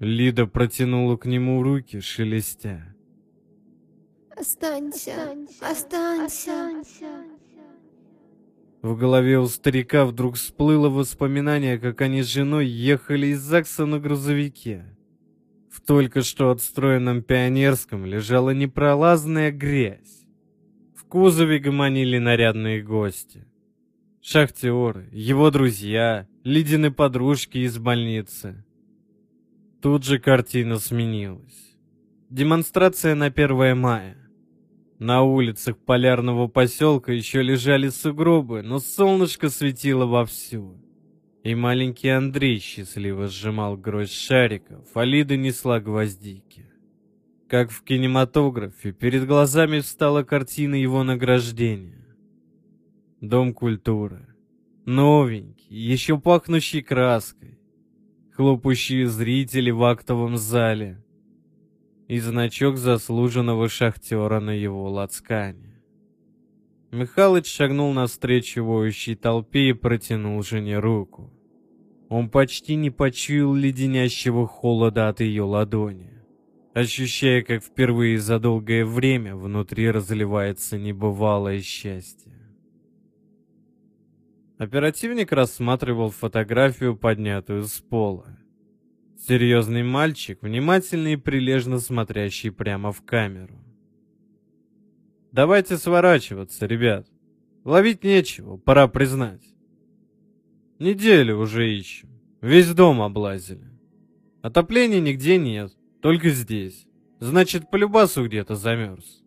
Лида 0.00 0.46
протянула 0.46 1.16
к 1.16 1.26
нему 1.26 1.62
руки, 1.62 2.00
шелестя. 2.00 2.94
Останься, 4.36 5.36
останься. 5.60 6.70
В 8.82 8.96
голове 8.96 9.38
у 9.38 9.46
старика 9.46 10.04
вдруг 10.04 10.36
всплыло 10.36 10.88
воспоминание, 10.88 11.78
как 11.78 12.00
они 12.00 12.22
с 12.22 12.26
женой 12.26 12.66
ехали 12.66 13.28
из 13.28 13.40
ЗАГСа 13.40 13.86
на 13.86 13.98
грузовике. 13.98 14.84
В 15.70 15.80
только 15.80 16.22
что 16.22 16.50
отстроенном 16.50 17.22
пионерском 17.22 18.06
лежала 18.06 18.50
непролазная 18.50 19.50
грязь. 19.50 20.26
В 20.94 21.04
кузове 21.04 21.58
гомонили 21.58 22.18
нарядные 22.18 22.82
гости. 22.82 23.46
Шахтеры, 24.20 25.08
его 25.12 25.50
друзья, 25.50 26.28
Лидины 26.44 26.90
подружки 26.90 27.58
из 27.58 27.78
больницы. 27.78 28.64
Тут 29.82 30.04
же 30.04 30.18
картина 30.18 30.78
сменилась. 30.78 31.76
Демонстрация 32.30 33.14
на 33.14 33.26
1 33.26 33.76
мая. 33.76 34.27
На 34.98 35.22
улицах 35.22 35.78
полярного 35.78 36.48
поселка 36.48 37.12
еще 37.12 37.40
лежали 37.40 37.88
сугробы, 37.88 38.62
но 38.62 38.80
солнышко 38.80 39.48
светило 39.48 40.06
вовсю. 40.06 40.76
И 41.44 41.54
маленький 41.54 42.08
Андрей 42.08 42.58
счастливо 42.58 43.28
сжимал 43.28 43.76
гроздь 43.76 44.12
шариков, 44.12 44.88
а 44.94 45.04
несла 45.06 45.78
гвоздики. 45.78 46.66
Как 47.48 47.70
в 47.70 47.84
кинематографе, 47.84 48.92
перед 48.92 49.24
глазами 49.24 49.78
встала 49.80 50.24
картина 50.24 50.74
его 50.74 51.04
награждения. 51.04 52.16
Дом 53.20 53.54
культуры. 53.54 54.26
Новенький, 54.84 55.76
еще 55.76 56.18
пахнущий 56.18 56.82
краской. 56.82 57.58
Хлопающие 58.32 59.06
зрители 59.06 59.70
в 59.70 59.84
актовом 59.84 60.36
зале 60.36 61.04
и 62.08 62.18
значок 62.20 62.78
заслуженного 62.78 63.68
шахтера 63.68 64.40
на 64.40 64.50
его 64.50 64.90
лацкане. 64.90 65.80
Михалыч 66.90 67.46
шагнул 67.46 67.92
навстречу 67.92 68.64
воющей 68.64 69.14
толпе 69.14 69.70
и 69.70 69.72
протянул 69.74 70.42
жене 70.42 70.78
руку. 70.78 71.30
Он 72.08 72.30
почти 72.30 72.76
не 72.76 72.90
почуял 72.90 73.52
леденящего 73.52 74.46
холода 74.46 75.08
от 75.10 75.20
ее 75.20 75.42
ладони, 75.42 76.10
ощущая, 76.72 77.42
как 77.42 77.62
впервые 77.62 78.18
за 78.18 78.38
долгое 78.38 78.86
время 78.86 79.36
внутри 79.36 79.90
разливается 79.90 80.78
небывалое 80.78 81.60
счастье. 81.60 82.32
Оперативник 84.56 85.30
рассматривал 85.30 86.10
фотографию, 86.10 86.96
поднятую 86.96 87.64
с 87.64 87.78
пола. 87.80 88.37
Серьезный 89.18 89.82
мальчик, 89.82 90.40
внимательный 90.42 91.14
и 91.14 91.16
прилежно 91.16 91.80
смотрящий 91.80 92.52
прямо 92.52 92.92
в 92.92 93.02
камеру. 93.04 93.58
«Давайте 95.32 95.76
сворачиваться, 95.76 96.66
ребят. 96.66 97.06
Ловить 97.64 98.04
нечего, 98.04 98.56
пора 98.56 98.86
признать. 98.86 99.42
Неделю 100.78 101.38
уже 101.38 101.68
ищем. 101.68 102.08
Весь 102.40 102.72
дом 102.72 103.02
облазили. 103.02 103.68
Отопления 104.40 105.00
нигде 105.00 105.36
нет, 105.36 105.72
только 106.00 106.30
здесь. 106.30 106.86
Значит, 107.18 107.68
по 107.70 107.76
любасу 107.76 108.24
где-то 108.24 108.54
замерз. 108.54 109.24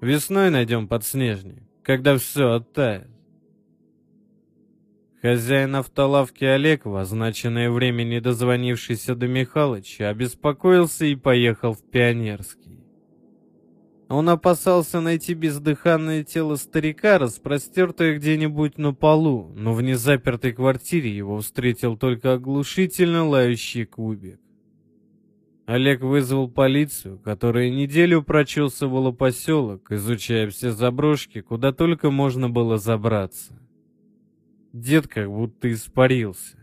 Весной 0.00 0.50
найдем 0.50 0.88
подснежник, 0.88 1.62
когда 1.84 2.18
все 2.18 2.54
оттает. 2.54 3.08
Хозяин 5.22 5.76
автолавки 5.76 6.44
Олег, 6.44 6.86
в 6.86 6.96
означенное 6.96 7.70
время 7.70 8.04
не 8.04 8.22
дозвонившийся 8.22 9.14
до 9.14 9.28
Михалыча, 9.28 10.08
обеспокоился 10.08 11.04
и 11.04 11.14
поехал 11.14 11.74
в 11.74 11.82
Пионерский. 11.82 12.80
Он 14.08 14.30
опасался 14.30 15.00
найти 15.02 15.34
бездыханное 15.34 16.24
тело 16.24 16.56
старика, 16.56 17.18
распростертое 17.18 18.16
где-нибудь 18.16 18.78
на 18.78 18.94
полу, 18.94 19.52
но 19.54 19.74
в 19.74 19.82
незапертой 19.82 20.52
квартире 20.52 21.14
его 21.14 21.38
встретил 21.38 21.98
только 21.98 22.32
оглушительно 22.32 23.28
лающий 23.28 23.84
кубик. 23.84 24.40
Олег 25.66 26.00
вызвал 26.00 26.50
полицию, 26.50 27.18
которая 27.18 27.70
неделю 27.70 28.22
прочесывала 28.22 29.12
поселок, 29.12 29.92
изучая 29.92 30.48
все 30.48 30.72
заброшки, 30.72 31.42
куда 31.42 31.72
только 31.72 32.10
можно 32.10 32.48
было 32.48 32.78
забраться. 32.78 33.60
Дед 34.72 35.08
как 35.08 35.28
будто 35.28 35.72
испарился. 35.72 36.56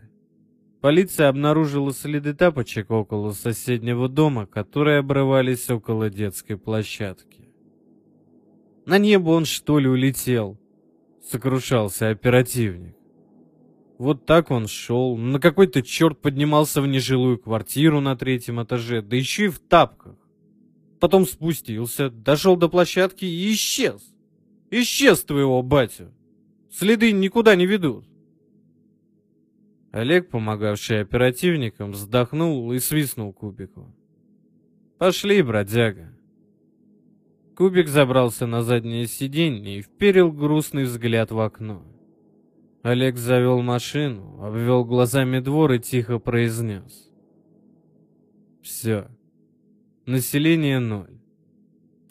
Полиция 0.80 1.28
обнаружила 1.28 1.92
следы 1.92 2.32
тапочек 2.34 2.90
около 2.90 3.32
соседнего 3.32 4.08
дома, 4.08 4.46
которые 4.46 4.98
обрывались 4.98 5.68
около 5.68 6.08
детской 6.08 6.56
площадки. 6.56 7.50
На 8.86 8.98
небо 8.98 9.30
он 9.30 9.44
что 9.44 9.78
ли 9.78 9.88
улетел? 9.88 10.58
Сокрушался 11.22 12.08
оперативник. 12.08 12.96
Вот 13.98 14.24
так 14.24 14.50
он 14.50 14.68
шел, 14.68 15.16
на 15.16 15.40
какой-то 15.40 15.82
черт 15.82 16.20
поднимался 16.20 16.80
в 16.80 16.86
нежилую 16.86 17.38
квартиру 17.38 18.00
на 18.00 18.16
третьем 18.16 18.62
этаже, 18.62 19.02
да 19.02 19.16
еще 19.16 19.46
и 19.46 19.48
в 19.48 19.58
тапках. 19.58 20.14
Потом 21.00 21.26
спустился, 21.26 22.08
дошел 22.08 22.56
до 22.56 22.68
площадки 22.68 23.24
и 23.24 23.52
исчез. 23.52 24.14
Исчез 24.70 25.24
твоего 25.24 25.62
батю. 25.62 26.12
Следы 26.70 27.12
никуда 27.12 27.56
не 27.56 27.66
ведут. 27.66 28.04
Олег, 29.90 30.28
помогавший 30.28 31.00
оперативникам, 31.00 31.92
вздохнул 31.92 32.72
и 32.72 32.78
свистнул 32.78 33.32
Кубику. 33.32 33.94
«Пошли, 34.98 35.42
бродяга». 35.42 36.12
Кубик 37.56 37.88
забрался 37.88 38.46
на 38.46 38.62
заднее 38.62 39.06
сиденье 39.06 39.78
и 39.78 39.82
вперил 39.82 40.30
грустный 40.30 40.84
взгляд 40.84 41.30
в 41.30 41.40
окно. 41.40 41.82
Олег 42.82 43.16
завел 43.16 43.60
машину, 43.62 44.44
обвел 44.44 44.84
глазами 44.84 45.40
двор 45.40 45.72
и 45.72 45.78
тихо 45.78 46.18
произнес. 46.18 47.10
«Все. 48.62 49.08
Население 50.06 50.78
ноль. 50.78 51.18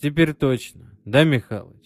Теперь 0.02 0.34
точно, 0.34 0.98
да, 1.06 1.24
Михалыч?» 1.24 1.77